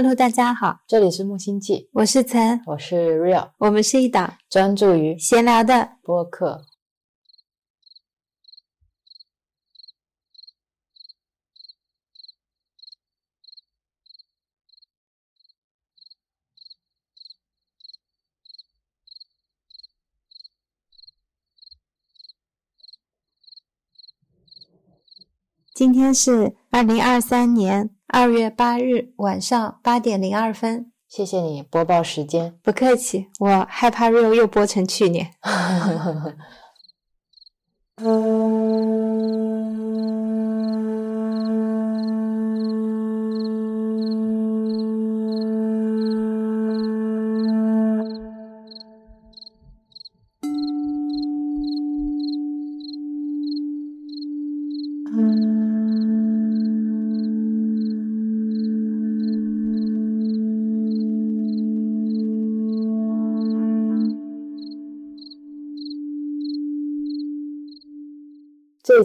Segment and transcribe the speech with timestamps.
[0.00, 6.64] Hello，大家好，这里是木星记，我是岑，我是 Real，我们是一档专注于闲聊的播客。
[25.74, 30.90] 今天是二零二三年二月八日晚上八点零二分。
[31.06, 35.30] 谢谢你播报时间，不客气，我害怕 real 又播成去年。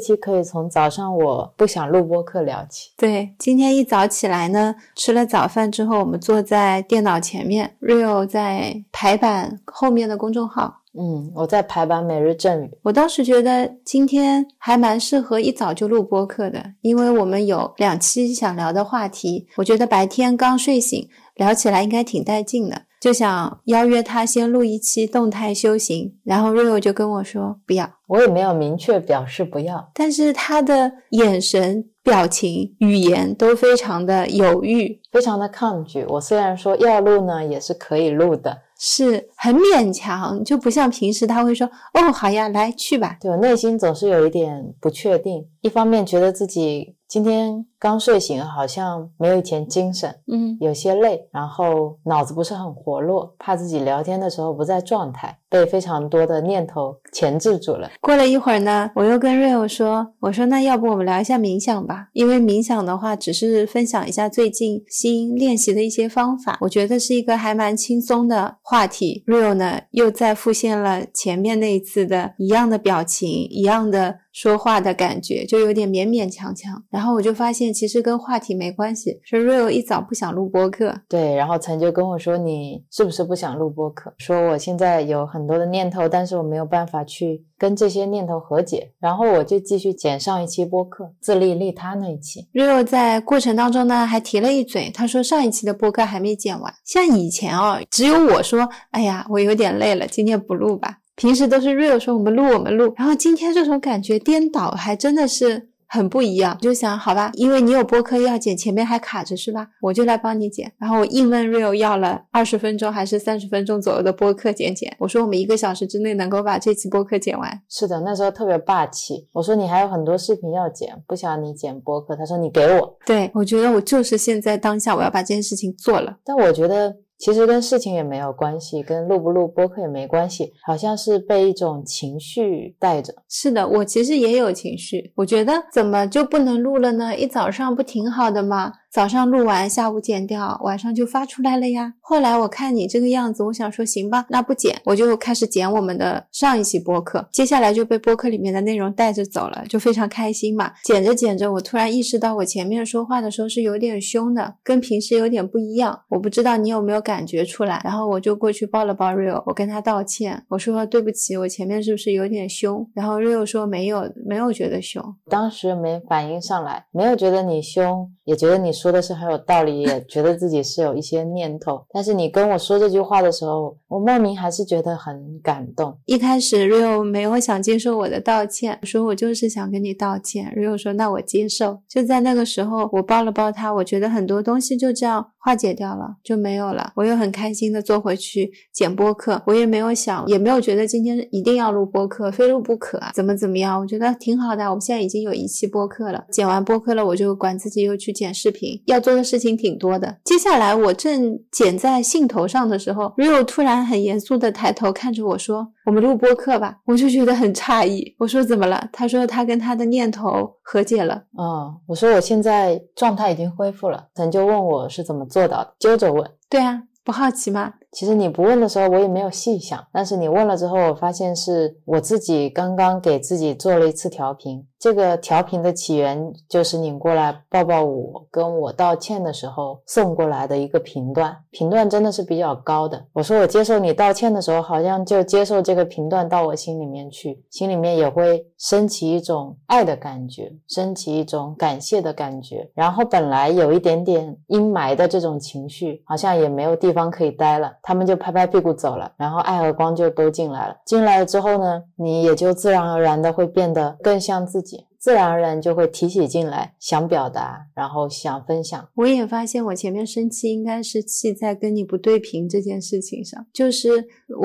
[0.03, 2.91] 期可以从早上我不想录播课聊起。
[2.97, 10.81] 对，今天一早起来呢，吃了早饭之后，我们坐在电脑前面，Rio 在排版后面的公众号。
[10.95, 12.69] 嗯，我在排版每日赠语。
[12.83, 22.83] 我当时觉得今天还蛮适合一早就录播课的，因为我们有两期想聊的话题，我觉得白天刚睡醒聊起来应该挺带劲的。
[23.03, 36.05] 就想邀约他先录一期动态修行，然后 Rio 就跟我说不要，我也没有明确表示不要，但是他的眼神、表情、语言都非常的犹豫，非常的抗拒。
[36.07, 43.17] 我虽然说要录呢，也是可以录的，是很勉强，就不像平时他会说哦好呀，来去吧。
[43.19, 47.63] 对我内心总是有一点不确定，一方面觉得自己今天。
[47.77, 57.91] 刚睡醒，好像没有以前精神，嗯，有些累，然后脑子不是很活络，怕自己聊天的时候不在状态，被非常多的念头钳制住了。
[57.99, 62.07] 过了一会儿呢，我又跟 Rio 说：“我说那要不我们聊一下冥想吧？
[62.13, 69.25] 因为冥想的话，只是分享一下最近新练习的一些方法，我觉得是一个还蛮轻松的话题。
[69.27, 76.81] ”Rio 呢，又再复现了前面那一次的一样的表情，一样的说话的感觉，就有点勉勉强强。
[76.89, 77.73] 然后我就发现。
[77.73, 81.01] 其实跟话题没关系，是 Real 一早不想录播客。
[81.09, 88.91] 对，然后曾就跟我说：“你是不是不想录播客？”说我现在有很多的念头，但是我没有办法去跟这些念头和解。
[88.99, 92.47] 然后我就继续剪上一期播客，自利利他那一期。
[92.53, 96.71] Real 在过程当中呢，还提了一嘴，他说上一期的播客还没剪完。
[96.85, 105.69] 像以前哦，只有我说：“哎呀，我有点累了，今天不录吧。”平时都是 Real 说：“我们录，我们录。”然后今天这种感觉颠倒，还真的是。
[105.93, 109.67] 很不一样，就想好吧，因为你有播客要剪，前面还卡着是吧？
[109.79, 110.73] 我就来帮你剪。
[110.79, 114.95] 然后我硬问 Real 要了二十分钟还是三十分钟左右的播客剪剪。
[114.97, 117.61] 我说我们一个小时之内能够把这期播客剪完。
[117.69, 119.27] 是的，那时候特别霸气。
[119.33, 122.15] 我说你还有很多视频要剪，不想你剪播客。
[122.15, 122.97] 他说你给我。
[123.05, 126.17] 对，我觉得我就是现在当下我要把这件事情做了。
[126.25, 126.95] 但我觉得。
[127.23, 133.13] 其实跟事情也没有关系，跟录不录播客也没关系，好像是被一种情绪带着。
[133.29, 137.15] 是的，我其实也有情绪，我觉得怎么就不能录了呢？
[137.15, 138.73] 一早上不挺好的吗？
[138.93, 141.95] 早上录完，下午剪掉，晚上就发出来了呀。
[141.99, 147.27] 后来我看你这个样子，我想说行吧，那不剪，我就开始剪我们的上一期播客。
[147.31, 150.71] 接下来就被播客里面的内容带着走了，就非常开心嘛。
[150.83, 156.01] 剪着剪着，我突然意识到我前面说话的时候是有点凶的，跟平时有点不一样。
[156.09, 157.81] 我不知道你有没有感觉出来。
[157.83, 162.87] 然后我就过去抱了抱 Rio，我跟他道歉，我说对不起，我前面是不是有点凶？
[162.93, 168.71] 然后 Rio 说没有，没有觉得凶，当时没反应上来，没有觉得你凶，也觉得你。
[168.83, 175.97] 说的是很有道理，也 觉得自己是有一些念头，但是你跟我说这句话的时候，我莫名还是觉得很感动。
[176.05, 180.53] 一开始 Rio 没有想接受我的道歉，说我就是想跟你道歉。
[180.57, 181.79] Rio 说那我接受。
[181.87, 186.91] 就在那个时候，我抱了抱他，我觉得很多东西就这样化解掉了，就没有了。
[186.97, 193.79] 我又很开心的坐回去剪播客，我也没有想，也没有觉得今天一定要录播客，非录不可啊，怎么怎么样？
[193.79, 194.65] 我觉得挺好的。
[194.65, 198.72] 我们现在已经有一期播客了，剪完播客了，我就管自己又去剪视频。
[198.85, 200.17] 要做的事情挺多的。
[200.23, 208.15] 接下来我正剪在兴头上的时候，Rio 突然很严肃的抬头看着我说：“我们录播客吧。”我就觉得很诧异。
[208.17, 216.29] 我说：“怎么了？”他说：“他跟他的念头和解了。”嗯，我说：“我现在状态已经恢复了。”他就问我是怎么做到的，揪着问。
[216.49, 217.73] 对啊，不好奇吗？
[217.91, 219.79] 其实你不问的时候，我也没有细想。
[219.91, 224.65] 但是你问了之后，我发现是我自己刚刚给自己做了一次调频。
[224.83, 233.01] 这个调频的起源就是你过来抱抱我，跟我道歉的时候送过来的一个频段，频段真的是比较高的。
[233.13, 242.69] 我说我接受你道歉的时候，好像就接受这个频段到我心里面去，心里面也会升起一种爱的感觉，升起一种感谢的感觉。
[242.73, 250.75] 然后本来有一点点阴霾的这种情绪，好像也没有地方可以待了，他们就拍拍屁股走了，然后爱和光就都进来了。
[250.85, 254.72] 进来了之后呢，你也就自然而然的会变得更像自己。
[255.03, 258.87] 自然而然就会提起劲来，想表达，然后想分享。
[258.95, 263.89] 我也发现，我前面生气应该是气在跟你不对频这件事情上，就是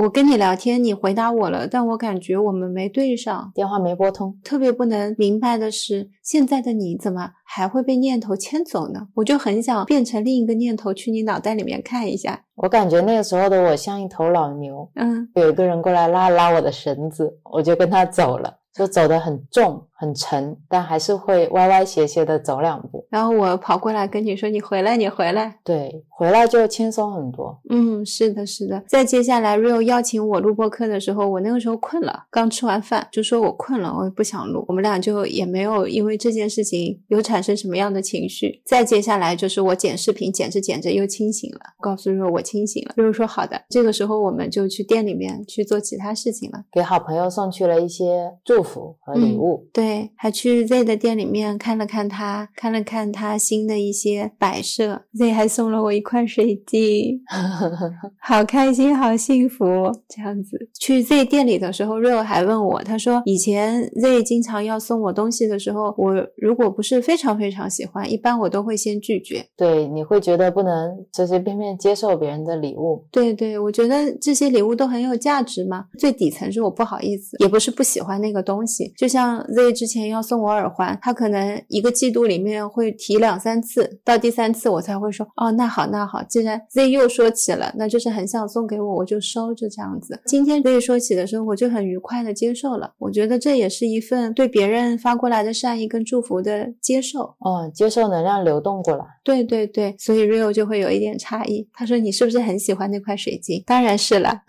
[0.02, 4.37] 我跟你聊天，你回答我了，但我感觉我们没对上，电话没拨通。
[4.43, 9.06] 特别不能明白的是，现在的你怎么还会被念头牵走呢？
[9.14, 12.43] 我就很想变成另一个念头，去你脑袋里面看一下。
[12.56, 18.56] 我感觉那个时候的我像一头老牛，嗯，有一个人过来拉拉我的绳子，我就跟他走了。
[18.75, 23.05] 就走得很重很沉，但还是会歪歪斜斜的走两步。
[23.11, 27.61] 然后我跑过来跟你说：“你回来，你回来。”对，回来就轻松很多。
[27.69, 28.81] 嗯，是的，是的。
[28.87, 34.65] 再接下来，Rio 邀请我录播课的时候，我那个时候困了，刚吃完饭，就说我困了，我也不想录。
[34.69, 38.62] 我们俩就也没有因为这件事情有产生什么样的情绪。
[38.65, 42.95] 再接下来就是我剪视频，剪着剪着又清醒了，告诉 Rio 我清醒了。
[42.97, 43.61] Rio 说好的。
[43.69, 48.97] 这个时候我们就去店里面去做其他事情了，给好朋友送去了一些祝福。
[49.00, 55.02] 和礼物，对，还去 Z 的店里面看了看他，看了看他新的一些摆设。
[55.14, 57.20] Z 还送了我一块水晶，
[58.20, 59.64] 好开心，好幸福。
[60.08, 69.43] 这样子去 Z 店里的时候，Rio 还问我，他说以前 Z 经常要送我东西的时候，我如果不是非常非常喜欢，一般我都会先拒绝。
[69.56, 73.06] 对，你会觉得不能随随便便接受别人的礼物。
[73.11, 75.87] 对对，我觉得这些礼物都很有价值嘛。
[75.99, 78.58] 最底层是我不好意思，也不是不喜欢那个东。
[78.58, 90.20] 东西就像 Z 之前要送我耳环，他可能一个季度里面会提两三次，到第三次我才会说哦，那好那好，既然 Z 又说起了，那就是很想送给我，我就收，就这样子。
[90.26, 92.92] 今天 Z 说起的时候，我就很愉快的接受了。
[92.98, 97.36] 我觉得这也是一份对别人发过来的善意跟祝福的接受。
[97.38, 99.04] 哦，接受能量流动过来。
[99.22, 101.69] 对对对，所以 Rio 就会有一点诧异。
[101.72, 103.62] 他说你是不是很喜欢那块水晶？
[103.64, 104.42] 当然是了，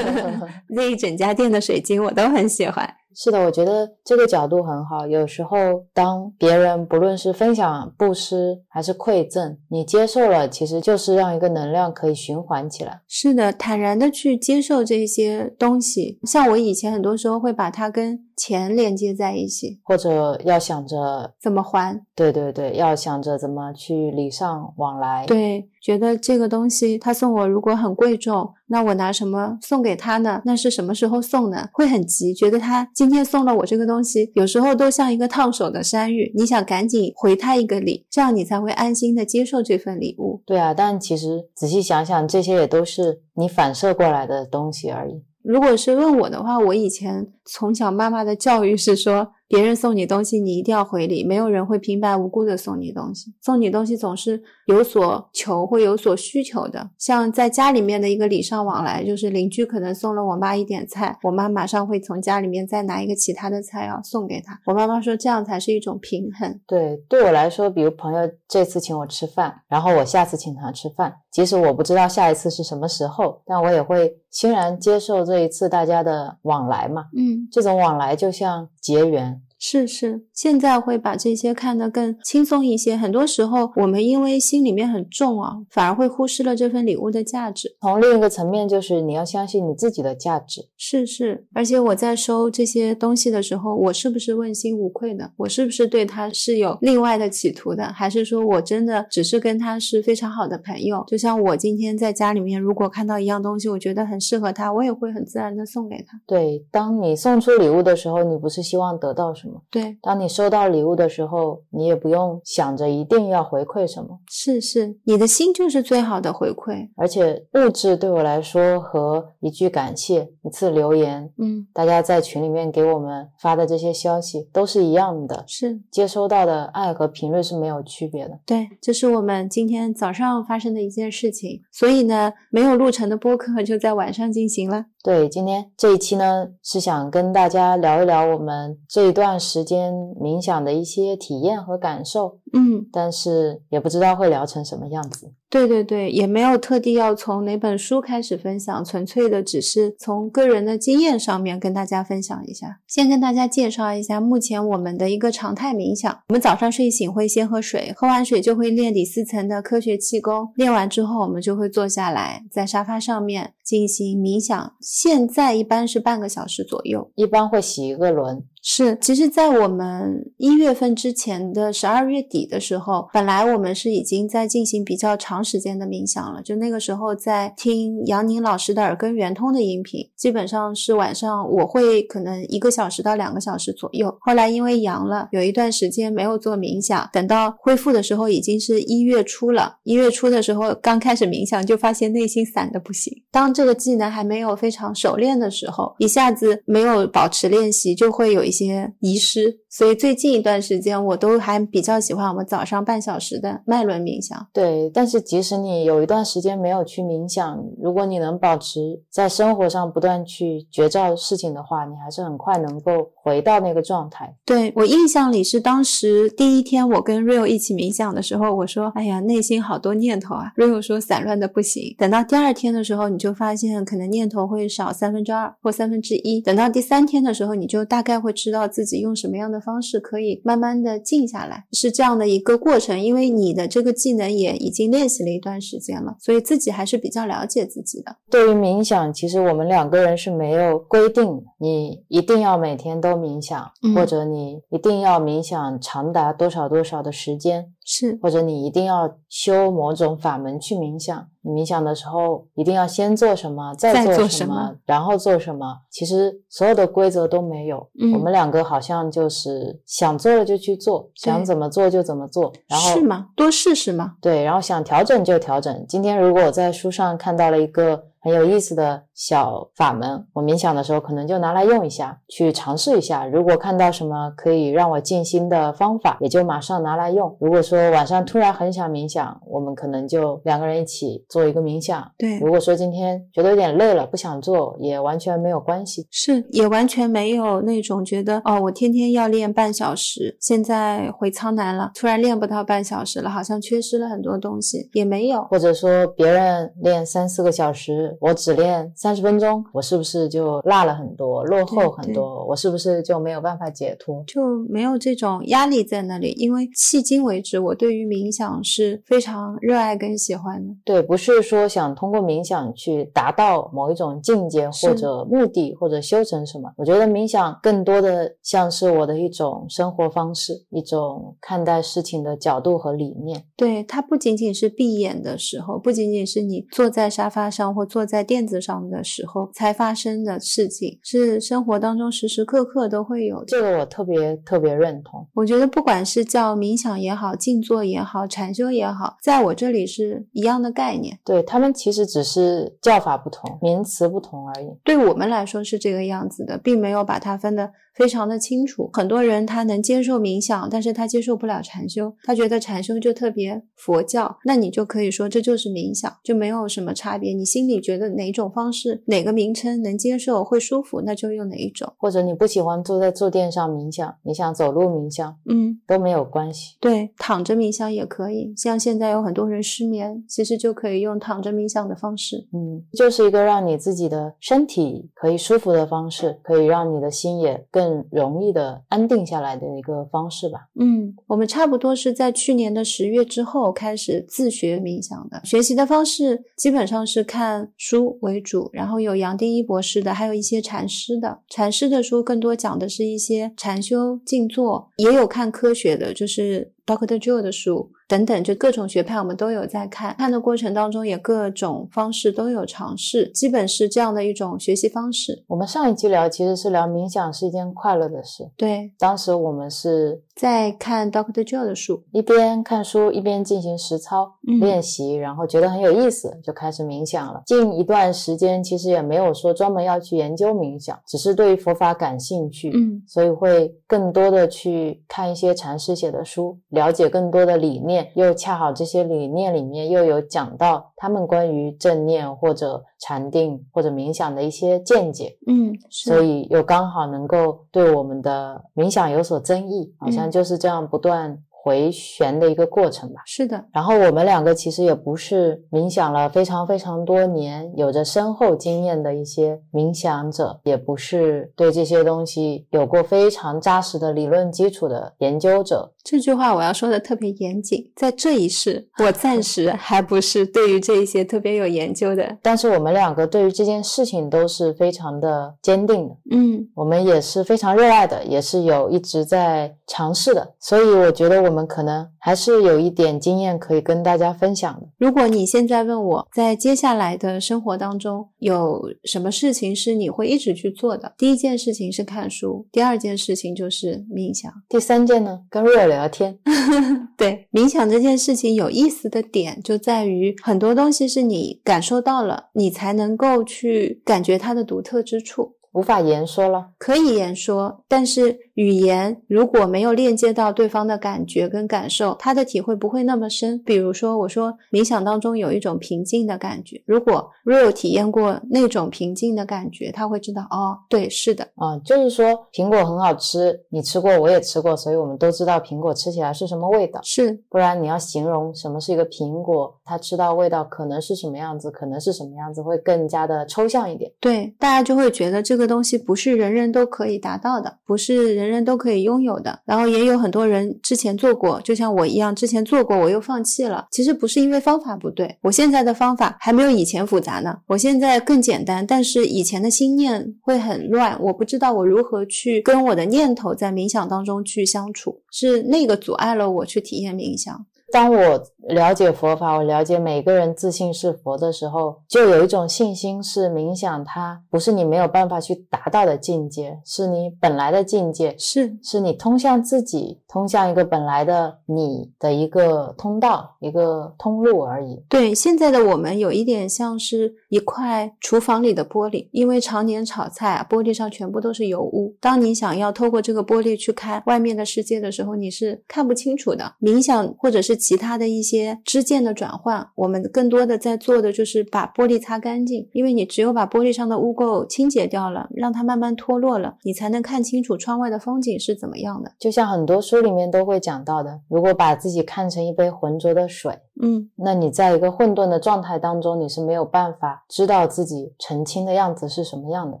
[0.68, 2.86] 那一整家店的水晶我都很喜欢。
[3.14, 5.06] 是的，我觉得这个角度很好。
[5.06, 13.00] 有时候，当别人不论是分享、布施还是馈赠，你接受了，其实就是让一个能量可以循环起来。
[13.08, 16.18] 是的，坦然的去接受这些东西。
[16.24, 22.00] 像我以前很多时候会把它跟钱连接在一起，或者要想着怎么还。
[22.14, 25.26] 对对对，要想着怎么去礼尚往来。
[25.26, 25.68] 对。
[25.84, 30.40] 觉得这个东西他送我如果很贵重，那我拿什么送给他呢？
[30.46, 31.68] 那是什么时候送呢？
[31.74, 40.42] 会很急，觉得他今天送了我这个东西，有时候都像一个烫手的山芋，你想赶紧回他一个礼，这样你才会安心的接受这份礼物。
[40.46, 45.22] 对啊，但其实仔细想想，这些也都是你反射过来的东西而已。
[45.42, 49.32] 如果是问我的话，我以前从小妈妈的教育是说。
[49.46, 51.22] 别人送你东西，你一定要回礼。
[51.22, 56.90] 没有人会平白无故的送你东西，送你东西总是有所求，会有所需求的。
[56.98, 64.58] 像在家里面的一个礼尚往来，就是邻居可能送了我妈一点菜，我妈马上会从家里面再拿一个其他的菜要送给他。
[64.66, 66.60] 我妈妈说这样才是一种平衡。
[66.66, 77.04] 对，对我来说，比如朋友这次请我吃饭，然后我下次请他吃饭，即使我不知道下一次是什么时候，但我也会欣然接受这一次大家的往来嘛。
[77.16, 79.43] 嗯，这种往来就像结缘。
[79.66, 82.94] 是是，现在会把这些看得更轻松一些。
[82.94, 87.74] 很多时候，我们因为心里面很重啊，反而会忽视了这份礼物的价值。
[87.80, 90.68] 从另一个层面，就是你要相信你自己的价值。
[90.76, 95.32] 是是，而且我在收这些东西的时候，我是不是问心无愧的？
[95.38, 97.84] 我是不是对他是有另外的企图的？
[97.84, 101.02] 还是说我真的只是跟他是非常好的朋友？
[101.06, 106.20] 就像我今天在家里面，如果看到一样东西，我觉得很适合他，我也会很自然的送给他。
[106.26, 109.53] 对，当你送出礼物的时候，你不是希望得到什么？
[109.70, 114.18] 对，当你收到礼物的时候，你也不用想着一定要回馈什么。
[114.28, 116.88] 是是，你的心就是最好的回馈。
[116.96, 128.38] 而且物质对我来说和一句感谢、一次留言，嗯，大家在群里面给我们发的这些消息都是一样的，是接收到的爱和频率是没有区别的。
[128.46, 131.62] 对，这是我们今天早上发生的一件事情。
[131.72, 134.86] 所以呢，没有录成的播客就在晚上进行了。
[135.02, 139.38] 对，今天这一期呢，是想跟大家聊一聊我们这一段。
[139.44, 145.32] 时间冥想的一些体验和感受，嗯，但是也不知道会聊成什么样子。
[145.50, 152.80] 对对对，也没有特地要从哪本书开始分享，纯粹的只是从个人的经验上面跟大家分享一下。
[152.88, 156.10] 先跟大家介绍一下目前我们的一个常态冥想。
[156.28, 164.74] 我们早上睡醒会先喝水，喝完水就会练第四层的科学气功，练完之后我们就会坐下来，在沙发上面进行冥想。
[164.80, 168.42] 现在一般是半个小时左右，一般会洗一个轮。
[168.66, 176.40] 是，其实，在我们一月份之前的十二月底的时候，本来我们是已经在进行比较长时间的冥想了。
[176.40, 184.16] 就那个时候在听杨宁老师的耳根圆通的音频，基本上是晚上我会可能一个小时到两个小时左右。
[184.20, 189.76] 后来因为阳了，有一段时间没有做冥想，等到恢复的时候已经是一月初了。
[189.82, 193.12] 一月初的时候刚开始冥想，就发现内心散的不行。
[193.30, 204.46] 当这个技能还没有非常熟练的时候，一下子没有保持练习，就会有一些遗失，所以最近一段时间我都还比较喜欢我们早上半小时的脉轮冥想。
[204.52, 212.92] 对，但是即使你有一段时间没有去冥想，如果你能保持在生活上不断去觉照事情的话，你还是很快能够
[213.24, 214.36] 回到那个状态。
[214.44, 220.52] 对我印象里是当时第一天我跟 Rio 一起冥想的时候，我说：“哎呀，内心好多念头啊。
[220.56, 226.40] ”Rio 说：“散乱的不行。”等到第二天的时候，你就发现可能念头会少三分之二或三分之一。
[226.42, 233.00] 等到第三天的时候，你就大概会知道自己用什么样的方式可以慢慢的静下来，是这样的一个过程。
[233.00, 238.16] 因为你的这个技能也已经练习了一段时间了，所以自己还是比较了解自己的。
[238.30, 251.26] 对于冥想，其实我们两个人是没有规定你一定要每天都冥想，嗯或者你一定要冥想长达多少多少的时间，是，或者你一定要修某种法门去冥想。
[251.46, 255.76] 你冥想的时候一定要先做什么，再再做什做什么然后做什么。
[255.90, 263.26] 其实所有的规则都没有，嗯我们两个好像就是想做了就去做，想怎么做就怎么做，然后是吗？
[263.36, 264.14] 多试试嘛。
[264.22, 265.84] 对，然后想调整就调整。
[265.86, 273.26] 今天如果我在书上看到了一个很有意思的小法门，我冥想的时候可能就拿来用一下，去尝试一下。
[273.26, 277.36] 如果看到什么可以让我静心的方法，也就马上拿来用。
[277.38, 282.10] 如果说晚上突然很想冥想，我们可能就两个人一起做一个冥想。
[282.16, 286.06] 对，如果说今天觉得有点累了，不想做，也完全没有关系。
[286.10, 295.42] 是，也完全没有那种觉得哦，我天天要练半小时，现在回苍南了，突然练不到半小时了，好像缺失了很多东西，也没有。
[295.50, 302.44] 或者说别人练三四个小时，我只练三十分钟，我是不是就落了很多，落后很多？
[302.46, 304.22] 我是不是就没有办法解脱？
[304.26, 310.74] 就没有这种压力在那里，因为迄今为止，我对于冥想是非常热爱跟喜欢的。
[310.84, 316.70] 对，不是说想通过冥想去达到某一种境界或者目的或者修成什么。
[316.76, 323.44] 我觉得冥想更多的像是我的一种生活方式，一种看待事情的角度和理念。
[323.56, 333.46] 对，它不仅仅是闭眼的时候，不仅仅是你坐在沙发上或坐在垫子上的时候才发生的事情，是生活当中时时刻刻都会有的。
[333.46, 335.26] 这个我特别特别认同。
[335.34, 341.18] 我觉得不管是叫冥想也好，静坐也好，禅修也好，在我这里是一样的概念。
[341.24, 344.66] 对他们其实只是叫法不同，名词不同而已。
[344.84, 348.90] 对我们来说是这个样子的，并没有把它分得非常的清楚。
[348.92, 357.32] 很多人他能接受冥想，但是他接受不了禅修，他觉得禅修就特别佛教，那你就可以说这就是冥想，就没有什么差别。
[357.32, 361.92] 你心里觉得哪种方式、哪个名称能接受、会舒服，那就用哪一种。
[361.98, 366.76] 或者你不喜欢坐在坐垫上冥想，你想走路冥想嗯，都没有关系。
[366.80, 368.52] 对，躺着冥想也可以。
[368.56, 372.48] 像现在有很多人失眠，其实就可以用躺着冥想的方式。
[372.52, 380.60] 嗯，就是一个让你自己的身体可以舒服的方式，可以让你的心也更更容易的安定下来的一个方式吧。
[380.80, 385.40] 嗯，我们差不多是在去年的十月之后开始自学冥想的。
[385.44, 391.40] 学习的方式基本上是看书为主，然后有杨定一博士的，还有一些禅师的。
[391.50, 400.14] 禅师的书更多讲的是一些禅修、静坐，也有看科学的，就是 Doctor Joe 的书等等，就各种学派我们都有在看。
[400.18, 405.44] 看的过程当中也各种方式都有尝试，基本是这样的一种学习方式。
[405.46, 417.42] 我们上一期聊其实是聊冥想是一件快乐的事，对，当时我们是在看 Doctor Joe 的书，一边看书一边进行实操、嗯练习，然后觉得很有意思，就开始冥想了。
[417.46, 427.93] 近一段时间其实也没有说专门要去研究冥想，只是对于佛法感兴趣，嗯所以会更多的去看一些禅师写的书，了解更多的理念。
[427.94, 443.22] 念，又恰好这些理念里面又有讲到他们关于正念或者禅定或者冥想的一些见解，嗯，所以又刚好能够对我们的冥想有所增益，好像嗯就是这样不断回旋的一个过程吧。
[443.24, 455.90] 是的，然后我们两个其实也不是冥想了非常非常多年，有着深厚经验的一些冥想者，也不是对这些东西有过非常扎实的理论基础的研究者。
[456.04, 462.36] 这句话我要说的特别严谨，在这一世，我暂时 还不是对于这一些特别有研究的。
[462.42, 474.88] 但是我们两个对于这件事情都是非常的坚定的，嗯，我们也是非常热爱的，也是有一直在尝试的，所以我觉得我们可能还是有一点经验可以跟大家分享的。
[474.96, 484.50] 如果你现在问我在接下来的生活当中有什么事情是你会一直去做的，第一件事情是看书，第二件事情就是冥想。
[484.70, 486.38] 第三件呢，跟瑞尔聊天，
[487.14, 495.56] 对，冥想这件事情有意思的点就在于很多东西是你感受到了，你才能够去感觉它的独特之处。
[495.74, 496.68] 无法言说了。
[496.78, 503.60] 可以言说，但是语言如果没有链接到对方的感觉跟感受，他的体会不会那么深。
[503.64, 517.00] 比如说，我说冥想当中有一种平静的感觉，如果 Real 体验过那种平静的感觉，他会知道哦，对，是的，啊、就是说苹果很好吃，你吃过，我也吃过，所以我们都知道苹果吃起来是什么味道。
[517.02, 524.10] 是不然你要形容什么是一个苹果，它吃到味道可能是什么样子，可能是什么样子，会更加的抽象一点。
[524.20, 529.58] 对，大家就会觉得这个东西不是人人都可以达到的，不是人人人都可以拥有的。
[529.64, 533.86] 然后也有很多人之前做过，就像我一样，之前做过我又放弃了。
[533.90, 547.64] 其实不是因为方法不对，我现在的方法还没有以前复杂呢，我现在更简单，但是以前的心念会很乱，我不知道我如何去跟我的念头在冥想当中去相处，是那个阻碍了我去体验冥想。
[547.94, 565.00] 当我了解佛法，我了解每个人自信是佛的时候，就有一种信心，是冥想它不是你没有办法去达到的境界，是你本来的境界，是是你通向自己、通向一个本来的你的一个通道、一个通路而已。
[565.08, 572.12] 对，现在的我们有一点像是一块厨房里的玻璃，因为常年炒菜啊，玻璃上全部都是油污。
[572.20, 576.74] 当你想要透过这个玻璃去看外面的世界的时候，你是看不清楚的。
[576.80, 589.32] 冥想或者是其他的一些支件的转换，我们更多的在做的就是把玻璃擦干净，因为你只有把玻璃上的污垢清洁掉了，让它慢慢脱落了，你才能看清楚窗外的风景是怎么样的。
[589.38, 600.00] 就像很多书里面都会讲到的，如果把自己看成一杯浑浊的水，嗯，那你在一个混沌的状态当中，你是没有办法知道自己澄清的样子是什么样的。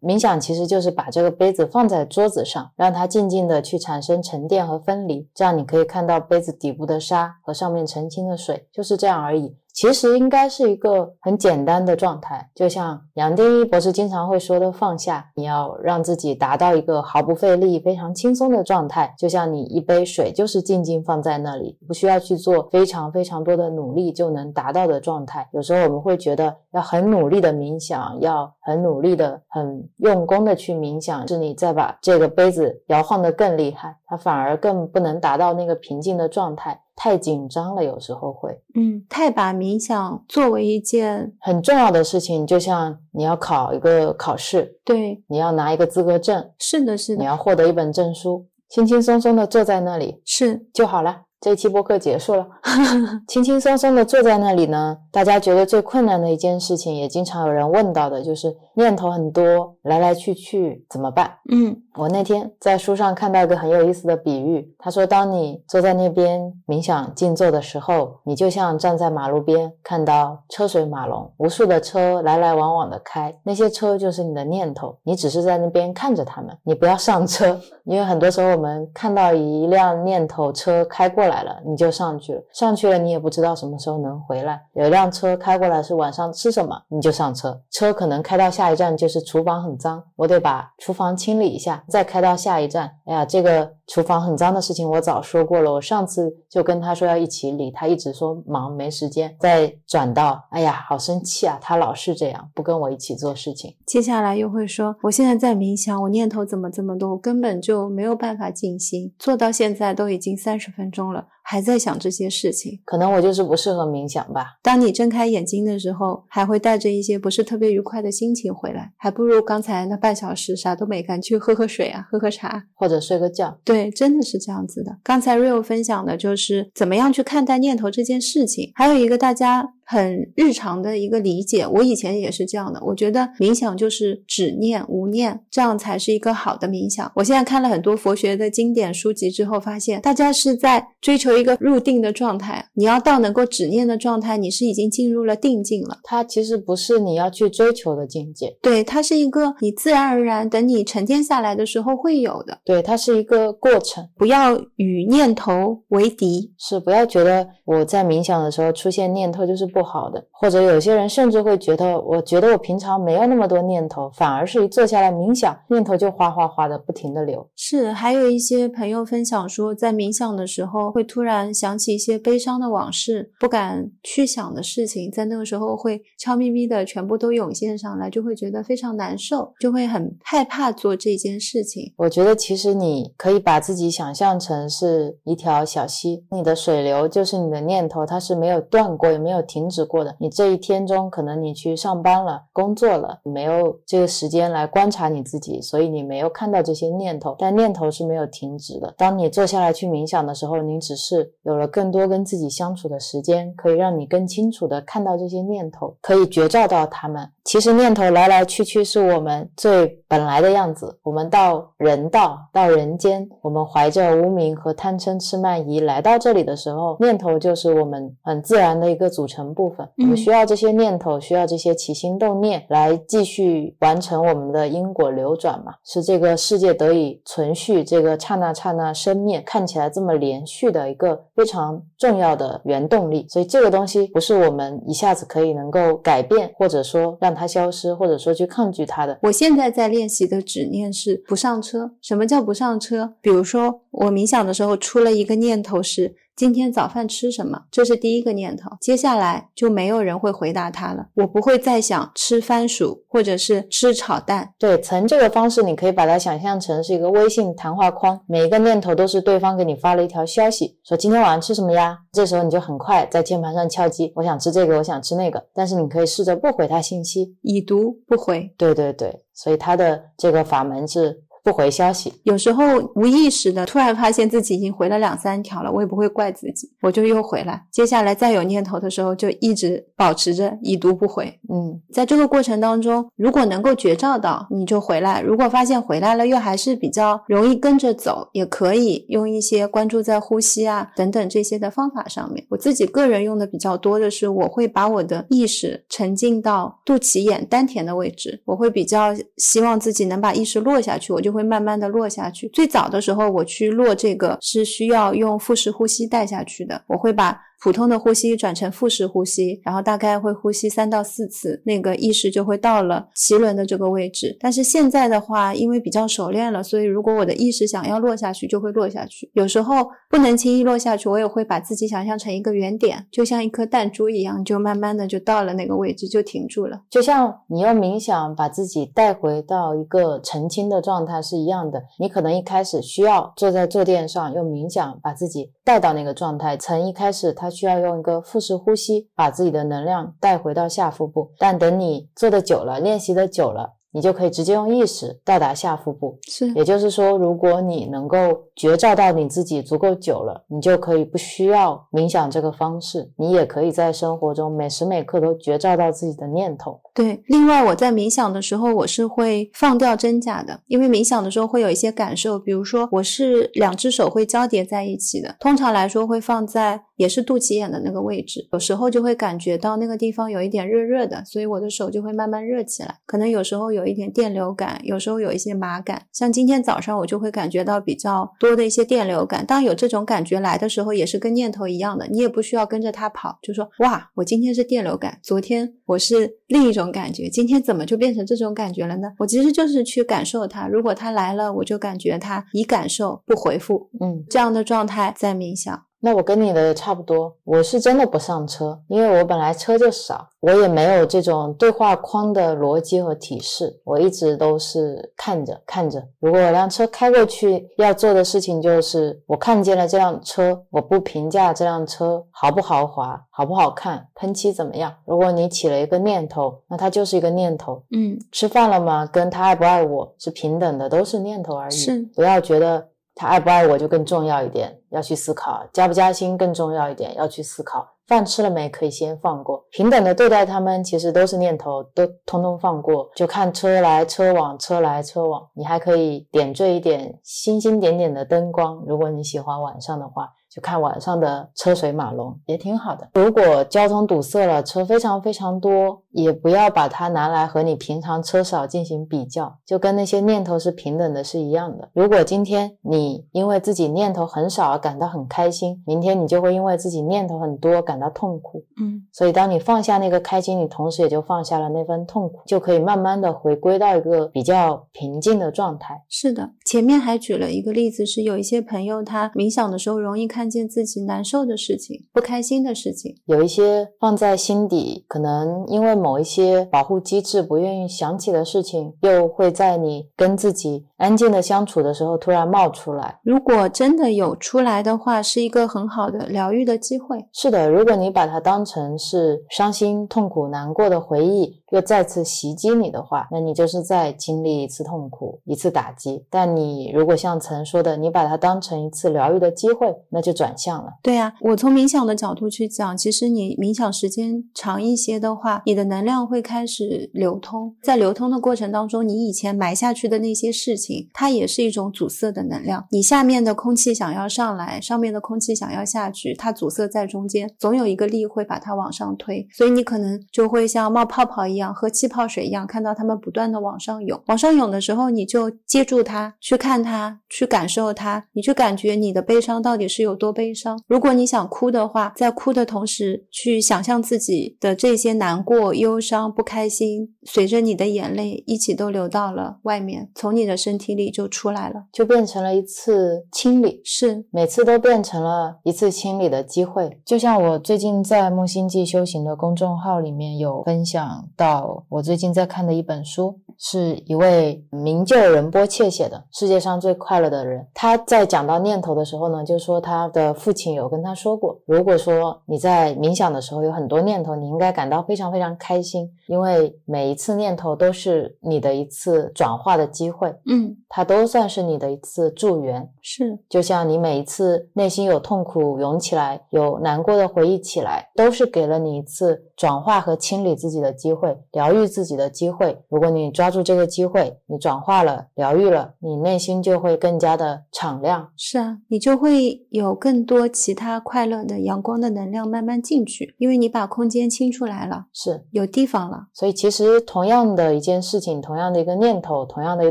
[0.00, 9.56] 冥想其实就是把这个杯子放在桌子上，让它静静的去产生沉淀和分离，这样你可以看到杯子底部的沙和上面澄清的水，就是这样而已。
[9.80, 25.48] 其实应该是一个很简单的状态，就像杨定一博士经常会说的放下，你要让自己达到一个毫不费力、非常轻松的状态，就像你一杯水就是静静放在那里，不需要去做非常非常多的努力就能达到的状态。
[25.54, 36.78] 有时候我们会觉得要很努力的冥想，要很努力的、很用功的去冥想，是你再把这个杯子摇晃得更厉害，它反而更不能达到那个平静的状态。
[37.02, 51.22] 太紧张了，有时候会嗯，太把冥想作为一件很重要的事情，就像你要考一个考试，对，你要拿一个资格证，是的，是的，你要获得一本证书，轻轻松松的坐在那里是就好了。
[51.40, 52.46] 这一期播客结束了，
[53.26, 54.98] 轻轻松松的坐在那里呢。
[55.10, 61.32] 大家觉得最困难的一件事情，也经常有人问到的，就是念头很多，来来去去怎么办？
[61.50, 91.79] 嗯我那天在书上看到一个很有意思的比喻，他说，当你坐在那边冥想静坐的时候，你就像站在马路边，看到车水马龙，无数的车来来往往的开，那些车就是你的念头，你只是在那边看着他们，你不要上车，因为很多时候我们看到一辆念头车开过来了，你就上去了，上去了你也不知道什么时候能回来，有一辆车开过来是晚上吃什么，你就上车，车可能开到下一站就是厨房很脏，我得把厨房清理一下。
[91.88, 99.36] 再开到下一站，哎呀，这个厨房很脏的事情我早说过了，我上次就跟他说要一起理，他一直说忙没时间。
[99.40, 103.74] 再转到，哎呀，好生气啊，他老是这样，不跟我一起做事情。
[103.84, 112.80] 接下来又会说，我现在在冥想，我念头怎么这么多，我根本就没有办法静心，做到现在都已经三十分钟了，还在想这些事情。
[112.84, 114.58] 可能我就是不适合冥想吧。
[114.62, 122.62] 当你睁开眼睛的时候，还会带着一些不是特别愉快的心情回来，还不如刚才那半小时啥都没干，去喝喝水啊，喝喝茶。
[122.76, 124.98] 或者睡个觉，对对，真的是这样子的。
[125.02, 129.74] 刚才 Rio 分享的就是怎么样去看待念头这件事情，还有一个大家。
[129.90, 132.80] 很日常的一个理解，我以前也是这样的。
[132.86, 137.10] 我觉得冥想就是止念、无念，这样才是一个好的冥想。
[137.16, 142.64] 我现在看了很多佛学的经典书籍之后，发现大家是在追求一个入定的状态。
[142.74, 145.98] 你要到能够止念的状态，你是已经进入了定境了。
[146.04, 152.60] 它其实不是你要去追求的境界，对，它是一个你自然而然等你沉淀下来的时候会有的。
[152.64, 159.79] 对，它是一个过程，不要与念头为敌，是不要觉得我在冥想的时候出现念头就是不。
[159.80, 167.48] 不好的，或者有些人甚至会觉得，我觉得我平常没有那么多念头，反而是一坐下来冥想，念头就哗哗哗的不停的流。
[167.56, 181.94] 是，还有一些朋友分享说，在冥想的时候会突然想起一些悲伤的往事，不敢去想的事情，在那个时候会悄咪咪的全部都涌现上来，就会觉得非常难受，就会很害怕做这件事情。
[181.96, 189.69] 我觉得其实你可以把自己想象成是一条小溪，你的水流就是你的念头，它是没有断过，也没有停。
[189.70, 197.36] 止过的，你这一天中可能你去上班了、工作了，没有这个时间来观察你自己，所以你没有看到这些念头。
[197.38, 198.92] 但念头是没有停止的。
[198.98, 207.30] 当你坐下来去冥想的时候，你只是有了更多跟自己相处的时间，可以让你更清楚的看到这些念头，可以觉照到他们。
[207.44, 210.98] 其实念头来来去去是我们最本来的样子。
[211.02, 219.88] 我们到人道到人间，我们怀着无名和贪嗔痴慢疑来到这里的时候，念头就是我们很自然的一个组成部分。
[219.98, 225.72] 我们需要这些念头，需要这些起心动念来继续完成我们的因果流转嘛？
[225.84, 233.26] 是这个世界得以存续，这个刹那刹那生灭看起来这么连续的一个非常重要的原动力。
[233.28, 237.39] 所以这个东西不是我们一下子可以能够改变，或者说让它。
[237.40, 239.18] 它消失，或者说去抗拒它的。
[239.22, 241.92] 我现在在练习的执念是不上车。
[242.02, 243.14] 什么叫不上车？
[243.22, 246.14] 比如说，我冥想的时候出了一个念头是。
[246.40, 247.64] 今天早饭吃什么？
[247.70, 251.06] 这是第一个念头，接下来就没有人会回答他了。
[251.16, 254.54] 我不会再想吃番薯或者是吃炒蛋。
[254.58, 261.98] 对，从这个方式，你可以把它想象成是一个微信谈话框，每一个念头都是对方给你发了一条消息，说今天晚上吃什么呀？
[262.10, 265.44] 这时候你就很快在键盘上敲击，我想吃这个，我想吃那个。
[265.52, 268.50] 但是你可以试着不回他信息，已读不回。
[268.56, 271.22] 对对对，所以他的这个法门是。
[271.42, 277.64] 不回消息，有时候无意识的突然发现自己已经回了两三条了，我也不会怪自己，我就又回来。
[277.70, 281.26] 接下来再有念头的时候，就一直保持着已读不回。
[281.48, 292.44] 嗯，在这个过程当中，如果能够觉照到，你就回来；如果发现回来了又还是比较容易跟着走，也可以用一些关注在呼吸啊等等这些的方法上面。
[292.50, 301.30] 我自己个人用的比较多的是，我会把我的意识沉浸到肚脐眼丹田的位置，我会比较希望自己能把意识落下去，我就。
[301.30, 302.48] 会慢慢的落下去。
[302.48, 306.82] 最早的时候，我去落这个是需要用腹式呼吸带下去的。
[306.86, 307.49] 我会把。
[307.62, 314.34] 普通的呼吸转成腹式呼吸，然后大概会呼吸三到四次，那个意识就会到了脐轮的这个位置。
[314.40, 319.30] 但是现在的话，因为比较熟练了，所以如果我的意识想要落下去，就会落下去。
[319.34, 326.80] 有时候不能轻易落下去，我也会把自己想象成一个圆点，就像一颗弹珠一样，就慢慢的就到了那个位置，就停住了。
[326.88, 331.82] 就像你用冥想把自己带回到一个澄清的状态是一样的。
[331.98, 337.49] 你可能一开始需要坐在坐垫上用冥想把自己带到那个状态，从一开始它。
[337.50, 341.32] 需要用一个腹式呼吸，把自己的能量带回到下腹部。
[341.38, 343.74] 但等你做的久了，练习的久了。
[343.92, 356.80] 你就可以直接用意识到达下腹部，是，也就是说，如果你能够觉照到你自己足够久了，你就可以不需要冥想这个方式，你也可以在生活中每时每刻都觉照到自己的念头。
[356.94, 373.90] 对，另外我在冥想的时候，我是会放掉真假的，因为冥想的时候会有一些感受，比如说我是两只手会交叠在一起的，通常来说会放在也是肚脐眼的那个位置，有时候就会感觉到那个地方有一点热热的，所以我的手就会慢慢热起来，可能有时候有。
[373.90, 379.44] 一点电流感，有时候有一些麻感，像今天早上我就会感觉到比较多的一些电流感。
[379.46, 389.12] 当有这种感觉来的时候，也是跟念头一样的，你也不需要跟着它跑，就说哇，我今天是电流感，昨天我是另一种感觉，今天怎么就变成这种感觉了呢？
[389.18, 395.84] 我其实就是去感受它，如果它来了，我就感觉它已感受不回复，嗯，这样的状态在冥想。
[396.02, 406.02] 那我跟你的差不多，我是真的不上车，因为我本来车就少，我也没有这种对话框的逻辑和提示，我一直都是看着看着。
[406.18, 414.94] 如果有辆车开过去，要做的事情就是我看见了这辆车，我不评价这辆车豪不豪华、好不好看、喷漆怎么样。
[415.04, 417.82] 如果你起了一个念头，那它就是一个念头。
[417.90, 419.06] 嗯，吃饭了吗？
[419.06, 421.76] 跟他爱不爱我是平等的，都是念头而已。
[421.76, 422.88] 是，不要觉得。
[423.20, 427.86] 他爱不爱我就更重要一点，要去思考；加不加薪更重要一点，要去思考。
[428.08, 428.66] 饭吃了没？
[428.70, 433.10] 可以先放过，平等的对待他们，其实都是念头，都通通放过。
[433.14, 438.82] 就看车来车往，车来车往，你还可以点缀一点星星点点的灯光。
[438.86, 440.30] 如果你喜欢晚上的话。
[440.52, 443.08] 就看晚上的车水马龙也挺好的。
[443.14, 451.88] 如果交通堵塞了，车非常非常多，也不要把它拿来和你平常车少进行比较，就跟那些念头是平等的是一样的。
[451.94, 458.62] 如果今天你因为自己念头很少而感到很开心，明天你就会因为自己念头很多感到痛苦。
[458.80, 466.02] 嗯，所以当你放下那个开心，你同时也就放下了那份痛苦，就可以慢慢的回归到一个比较平静的状态。
[466.08, 470.50] 是的，前面还举了一个例子，是有一些朋友他冥想的时候容易看。
[470.50, 483.18] 见自己难受的事情、不开心的事情，有一些放在心底，可能因为某一些保护机制不愿意想起的事情，又会在你跟自己安静的相处的时候突然冒出来。
[483.22, 487.26] 如果真的有出来的话，是一个很好的疗愈的机会。
[487.32, 496.24] 是的，如果你把它当成是伤心、痛苦、难过的回忆，又再次袭击你的话，那你就是在经历一次痛苦、一次打击。
[496.28, 500.30] 但你如果像曾说的，你把它当成一次疗愈的机会，那就。
[500.40, 512.86] 转向了，对呀，我从冥想的角度去讲，其实你冥想时间长一些的话，你的能量会开始流通，在流通的过程当中，你以前埋下去的那些事情，它也是一种阻塞的能量。
[512.90, 530.20] 你下面的空气想要上来，上面的空气想要下去，它阻塞在中间，总有一个力会把它往上推，所以你可能就会像冒泡泡一样，喝气泡水一样，看到它们不断的往上涌，往上涌的时候，你就接住它，去看它，去感受它，你去感觉你的悲伤到底是有。
[530.20, 530.78] 多悲伤！
[530.86, 543.80] 如果你想哭的话，在哭的同时，去想象自己的这些难过、忧伤、不开心，随着你的眼泪一起都流到了外面，从你的身体里就出来了，就变成了一次清理。
[543.84, 546.98] 是，每次都变成了一次清理的机会。
[547.04, 557.60] 就像我最近在木星记修行的公众号里面有分享到，我最近在看的一本书，是一位名就仁波切写的《世界上最快乐的人》。
[557.72, 560.00] 他在讲到念头的时候呢，就说他。
[560.10, 582.82] 的父亲有跟他说过，如果说你在冥想的时候有很多念头，你应该感到非常非常开心，因为每一次念头都是你的一次转化的机会，嗯，and 它都算是你的一次助缘，是，就像你每一次内心有痛苦涌起来，有难过的回忆起来，都是给了你一次转化和清理自己的机会，疗愈自己的机会。
[582.88, 588.30] 如果你抓住这个机会，你转化了，疗愈了，你内心就会更加的敞亮。
[588.36, 590.00] 是啊，你就会有。
[590.00, 596.28] 更多其他快乐的阳光的能量慢慢进去，因为你把空间清出来了，是有地方了。
[596.32, 599.90] 所以其实同样的一件事情，同样的一个念头，同样的一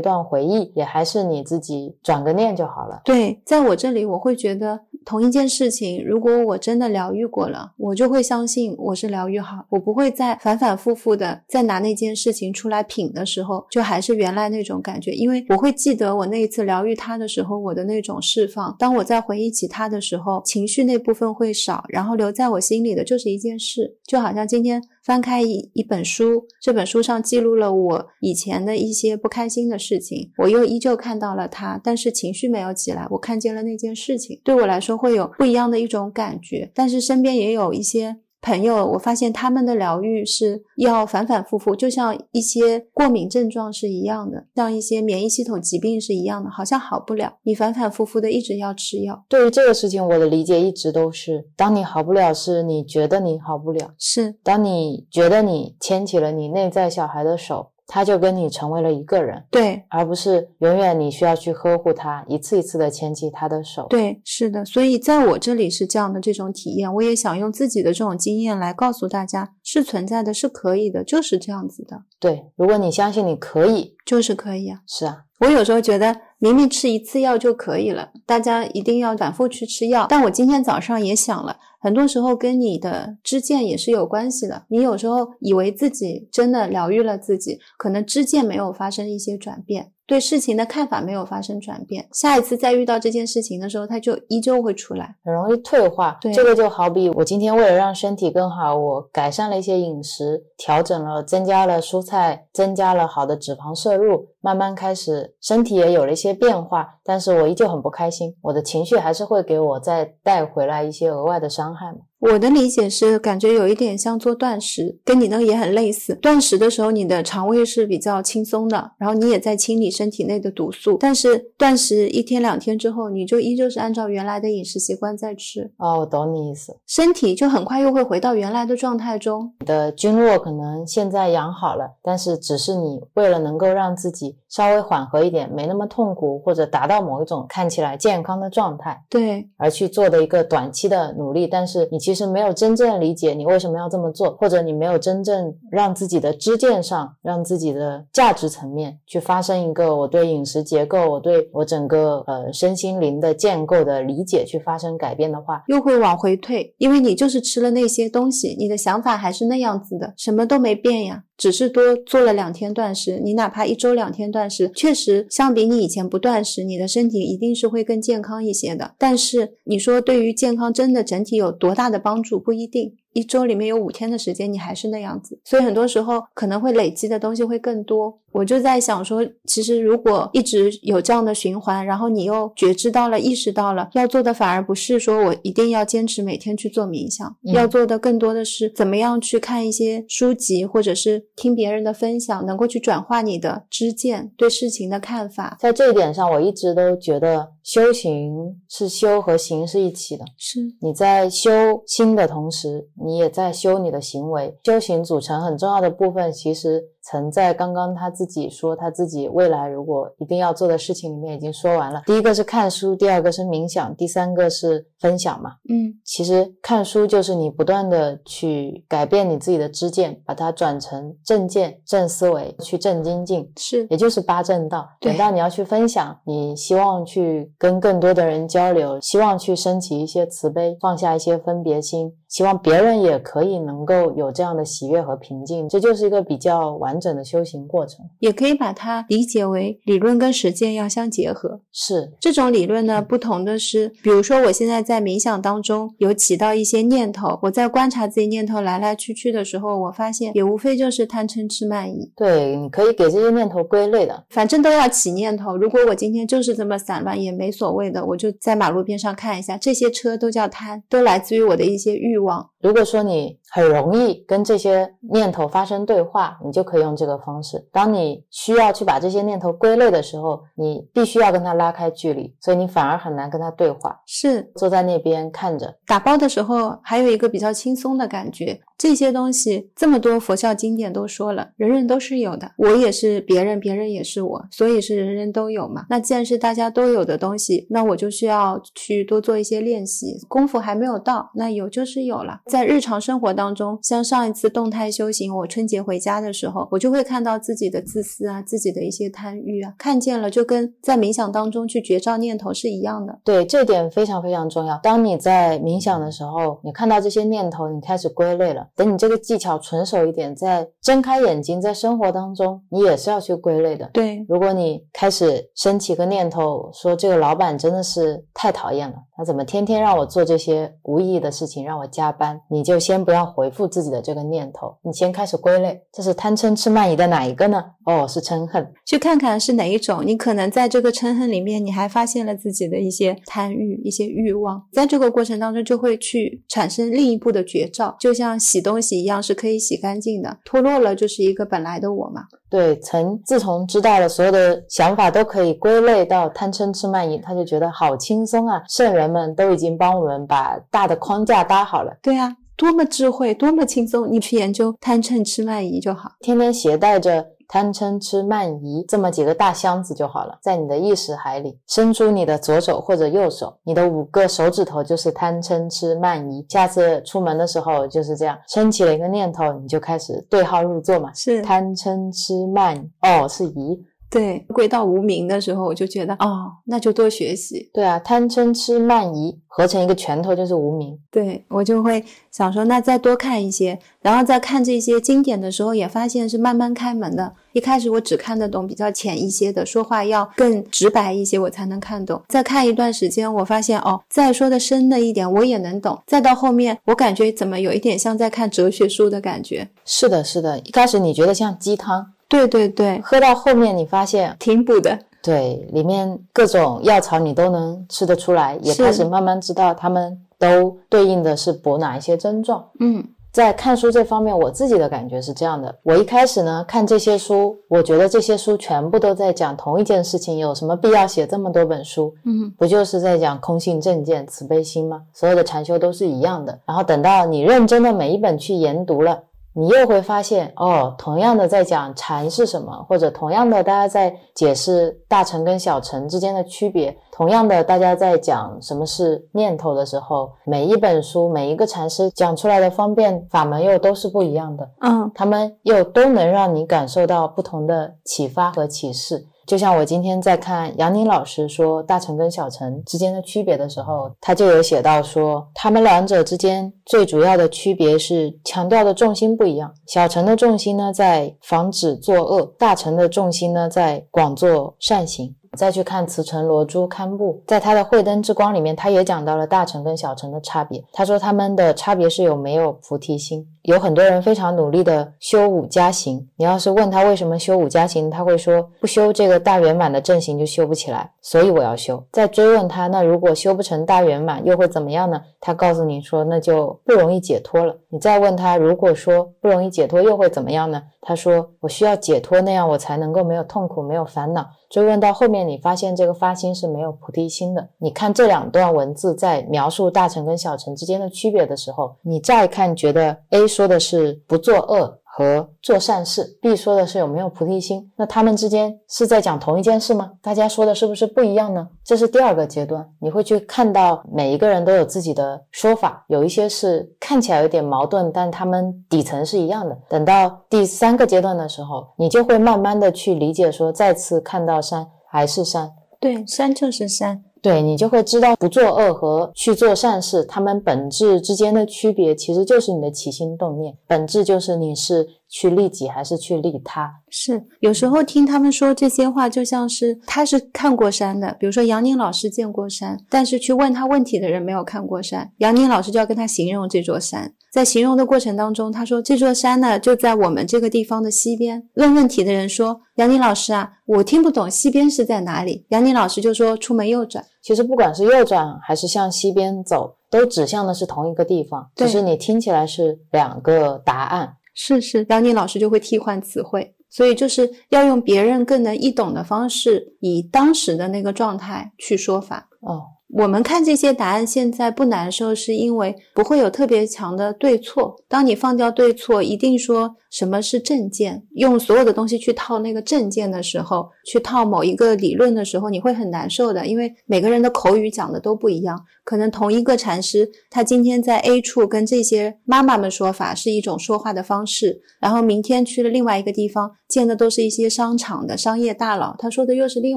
[0.00, 3.00] 段回忆，也还是你自己转个念就好了。
[3.04, 18.74] 对，在我这里，我会觉得同一件事情，如果我真的疗愈过了，我就会相信我是疗愈好，我不会再反反复复的再拿那件事情出来品的时候，就还是原来那种感觉，因为我会记得我那一次疗愈他的时候，我的那种释放。
[18.76, 20.00] 当我在回忆起他的。
[20.00, 38.18] 时候情绪那部分会少，然后留在我心里的就是一件事，就好像今天翻开一一本书，这本书上记录了我以前的一些不开心的事情，我又依旧看到了它，但是情绪没有起来，我看见了那件事情，对我来说会有不一样的一种感觉，但是身边也有一些。
[38.42, 49.24] 朋友，我发现他们的疗愈是要反反复复，就像一些过敏症状是一样的，像一些免疫系统疾病是一样的，好像好不了，你反反复复的一直要吃药。
[49.28, 57.72] 对于这个事情，我的理解一直都是：当你好不了，是你觉得你好不了；是当你觉得你牵起了你内在小孩的手。
[57.92, 63.88] 他就跟你成为了一个人，对，而不是永远你需要去呵护他，一次一次的牵起他的手。
[63.90, 72.04] 对，是的，所以在我这里是这样的这种体验，我也想用自己的这种经验来告诉大家，是存在的，是可以的，就是这样子的。
[72.20, 74.82] 对，如果你相信你可以，就是可以啊。
[74.86, 80.06] 是啊，我有时候觉得明明吃一次药就可以了，大家一定要反复去吃药。
[80.08, 81.56] 但我今天早上也想了。
[81.80, 84.66] 很多时候跟你的知见也是有关系的。
[84.68, 89.92] 你有时候以为自己真的疗愈了自己，可能知见没有发生一些转变。
[90.10, 96.18] 对事情的看法没有发生转变，下一次再遇到这件事情的时候，它就依旧会出来，很容易退化。
[96.20, 111.98] 对，这个就好比我今天为了让身体更好，我改善了一些饮食，调整了，增加了蔬菜，增加了好的脂肪摄入，慢慢开始身体也有了一些变化，但是我依旧很不开心，我的情绪还是会给我再带回来一些额外的伤害嘛。
[112.20, 116.14] 我的理解是，感觉有一点像做断食，跟你那个也很类似。
[116.16, 120.98] 断食的时候，你的肠胃是比较轻松的，然后你也在清理身体内的毒素。
[121.00, 125.72] 但是断食一天两天之后，你就依旧是按照原来的饮食习惯在吃。
[125.78, 129.54] 哦，我懂你意思，身体就很快又会回到原来的状态中。
[129.60, 141.46] 你的经络可能现在养好了，但是只是你为了能够让自己稍微缓和一点，没那么痛苦，或者达到某一种看起来健康的状态，对，而去做的一个短期的努力。
[141.46, 161.22] 但是你其其实没有真正理解你为什么要这么做，或者你没有真正让自己的支线上，让自己的价值层面去发生一个我对饮食结构，我对我整个呃身心灵的建构的理解去发生改变的话，又会往回退，因为你就是吃了那些东西，你的想法还是那样子的，什么都没变呀。
[161.40, 168.94] 只是多做了两天断食，你哪怕一周两天断食，确实相比你以前不断食，你的身体一定是会更健康一些的。
[168.98, 172.92] 但是你说对于健康真的整体有多大的帮助，不一定。
[173.12, 178.18] 一周里面有五天的时间，你还是那样子，所以很多时候可能会累积的东西会更多。
[178.32, 195.56] 我就在想说，其实如果一直有这样的循环，然后你又觉知到了、意识到了，要做的反而不是说我一定要坚持每天去做冥想，要做的更多的是怎么样去看一些书籍，或者是听别人的分享，能够去转化你的知见、对事情的看法。
[195.58, 200.24] 在这一点上，我一直都觉得修行是修和行是一起的。
[200.38, 201.50] 是你在修
[201.84, 204.56] 心的同时，你也在修你的行为。
[204.64, 206.90] 修行组成很重要的部分，其实。
[207.02, 212.02] 曾在刚刚他自己说他自己未来如果一定要做的事情里面已经说完了。
[212.06, 215.52] 第一个是看书，第二个是冥想，第三个是分享嘛。
[215.68, 224.88] 嗯，其实看书就是你不断的去改变你自己的知见，把它转成正见、正思维，去正精进，是，也就是八正道。
[225.00, 232.12] 等到你要去分享，你希望去跟更多的人交流，希望去升起一些慈悲，放下一些分别心。
[232.28, 238.06] 希望别人也可以能够有这样的喜悦和平静，这就是一个比较完整的修行过程。
[238.20, 241.60] 也可以把它理解为理论跟实践要相结合。
[241.72, 252.10] 是这种理论呢，不同的是，比如说我现在在冥想当中有起到一些念头，我在观察自己念头来来去去的时候，我发现也无非就是贪嗔痴慢疑。
[252.16, 255.56] 对，你可以给这些念头归类的，反正都要起念头。
[255.56, 262.20] 如果我今天就是这么散乱，也没所谓的，我就在马路边上看一下，这些车都叫贪，都来自于我的一些欲。
[262.20, 262.50] 望。
[262.60, 267.58] 如果说你很容易跟这些念头发生对话，你就可以用这个方式。
[267.72, 273.98] 当你需要去把这些念头归类的时候，你必须要跟他拉开距离，所以你反而很难跟他对话。
[274.06, 278.60] 是坐在那边看着打包的时候，还有一个比较轻松的感觉。
[278.80, 285.84] 这些东西这么多佛教经典都说了，人人都是有的，我也是别人，别人也是我，所以是人人都有嘛。
[285.90, 292.40] 那既然是大家都有的东西，那我就需要去多做一些练习，功夫还没有到，那有就是有了。
[292.46, 303.20] 在日常生活当中，像上一次动态修行，我春节回家的时候，我就会看到自己的自私啊，自己的一些贪欲啊，看见了就跟在冥想当中去觉照念头是一样的。
[303.26, 304.80] 对，这点非常非常重要。
[304.82, 308.68] 当你在冥想的时候，你看到这些念头，你开始归类了。
[308.76, 313.88] 等你这个技巧纯熟一点，再睁开眼睛，在生活当中，你也是要去归类的。
[313.92, 322.40] 对，如果你开始升起个念头，说这个老板真的是太讨厌了，他怎么天天让我做这些无意义的事情，让我加班？
[322.50, 327.62] 你就先不要回复自己的这个念头，你先开始归类，这是贪嗔痴慢疑的哪一个呢？
[327.86, 330.02] 哦，是嗔恨，去看看是哪一种。
[330.06, 339.00] 你可能在这个嗔恨里面，你还发现了自己的一些贪欲、一些欲望，在这个过程当中就会去产生另一步的绝招，就像洗东西。
[339.00, 342.22] 一样是可以洗干净的，脱落了就是一个本来的我嘛。
[342.50, 348.60] 对，曾自从知道了所有的想法都可以归类到贪嗔痴慢疑，他就觉得好轻松啊！
[348.68, 351.96] 圣人们都已经帮我们把大的框架搭好了。
[352.02, 354.10] 对啊，多么智慧，多么轻松！
[354.10, 357.24] 你去研究贪嗔痴慢疑就好，天天携带着。
[357.52, 366.46] 贪嗔痴慢疑这么几个大箱子就好了，在你的意识海里，伸出你的左手或者右手，你的五个手指头就是贪嗔痴慢疑。
[366.48, 371.12] 下次出门的时候就是这样，升起了一个念头，你就开始对号入座嘛。
[371.12, 373.84] 是贪嗔痴慢，哦，是疑。
[374.10, 377.70] 对，归到无名的时候，我就觉得哦，那就多学习。
[377.72, 380.98] 对啊，贪嗔痴慢疑合成一个拳头就是无名。
[381.12, 387.32] 对我就会想说，那再多看一些，然后在看这些经典的时候，也发现是慢慢开门的。
[387.52, 392.20] 一开始我只看得懂比较浅一些的，说话要更直白一些，我才能看懂。
[392.26, 395.96] 再看一段时间，我发现哦，再说的深的一点，我也能懂。
[396.06, 399.68] 再到后面，我感觉怎么有一点像在看哲学书的感觉。
[399.84, 402.12] 是的，是的，一开始你觉得像鸡汤。
[402.30, 412.64] 对对对，喝到后面你发现挺补的，对，里面各种药草你都能吃得出来，也开始慢慢知道他们都对应的是补哪一些症状。
[412.78, 422.12] 嗯在看书这方面，我自己的感觉是这样的：我一开始呢看这些书，我觉得这些书全部都在讲同一件事情，有什么必要写这么多本书？
[422.24, 425.02] 嗯不就是在讲空性正见、慈悲心吗？
[425.14, 426.58] 所有的禅修都是一样的。
[426.66, 429.22] 然后等到你认真的每一本去研读了，
[429.52, 444.70] 你又会发现，哦，同样的在讲禅是什么，或者同样的大家在解释大乘跟小乘之间的区别，同样的大家在讲什么是念头的时候，每一本书每一个禅师讲出来的方便法门又都是不一样的。
[444.80, 449.26] 嗯他们又都能让你感受到不同的启发和启示。
[449.50, 459.74] 就像我今天在看杨宁老师说大成跟小成之间的区别的时候，他就有写到说，他们两者之间最主要的区别是强调的重心不一样。
[459.88, 465.34] 小成的重心呢，在防止作恶；大成的重心呢，在广做善行。
[465.56, 470.82] 再去看慈城罗珠堪布，在他的《慧灯之光》里面，他也讲到了大乘跟小乘的差别。
[470.92, 473.46] 他说他们的差别是有没有菩提心。
[473.64, 482.02] 有很多人非常努力的修五加行，你要是问他为什么修五加行，他会说不修这个大圆满的正行就修不起来，所以我要修。
[482.10, 485.20] 再追问他，那如果修不成大圆满又会怎么样呢？
[485.40, 487.76] 他告诉你说那就不容易解脱了。
[487.90, 490.82] 你再问他，如果说不容易解脱又会怎么样呢？
[491.02, 494.46] 他说我需要解脱，那样我才能够没有痛苦，没有烦恼。
[494.68, 497.68] 追问到后面，你发现这个发心是没有菩提心的。
[497.78, 510.12] 你看这两段文字在描述大乘跟小乘之间的区别的时候，你乍一看觉得 A 说的是不作恶和做善事，B 说的是有没有菩提心，那他们之间是在讲同一件事吗？
[510.22, 511.68] 大家说的是不是不一样呢？
[511.84, 519.76] 这是第二个阶段，你会去看到每一个人都有自己的说法，有一些是看起来有点矛盾，但他们底层是一样的。
[519.90, 527.22] 等到第三个阶段的时候，你就会慢慢的去理解说，再次看到山还是山，对，山就是山。
[527.42, 536.90] 对你就会知道不作恶和去做善事，他们本质之间的区别，其实就是你的起心动念，本质就是你是去利己还是去利他。
[537.08, 547.32] 是，有时候听他们说这些话，就像是他是看过山的，比如说杨宁老师见过山，但是去问他问题的人没有看过山，杨宁老师就要跟他形容这座山。
[547.52, 551.60] 在形容的过程当中，他说这座山呢就在我们这个地方的西边。
[551.74, 564.36] 问问题的人说：“杨宁老师啊，我听不懂西边是在哪里。”杨宁老师就说：“出门右转。”其实不管是右转还是向西边走，都指向的是同一个地方，对只是你听起来是两个答案。
[564.54, 572.48] 是是，杨宁老师就会替换词汇，所以就是要用别人更能易懂的方式，以当时的那个状态去说法。
[572.60, 572.82] 哦，
[573.12, 577.96] 我们看这些答案现在不难受，是因为不会有特别强的对错。
[578.06, 588.80] 当你放掉对错，一定说什么是正见，用所有的东西去套那个正见的时候，去套某一个理论的时候，你会很难受的，因为每个人的口语讲的都不一样。
[589.02, 599.96] 可能同一个禅师，他今天在 A 处跟这些妈妈们说法是一种说话的方式，然后明天去了另外一个地方，见的都是一些商场的商业大佬，他说的又是另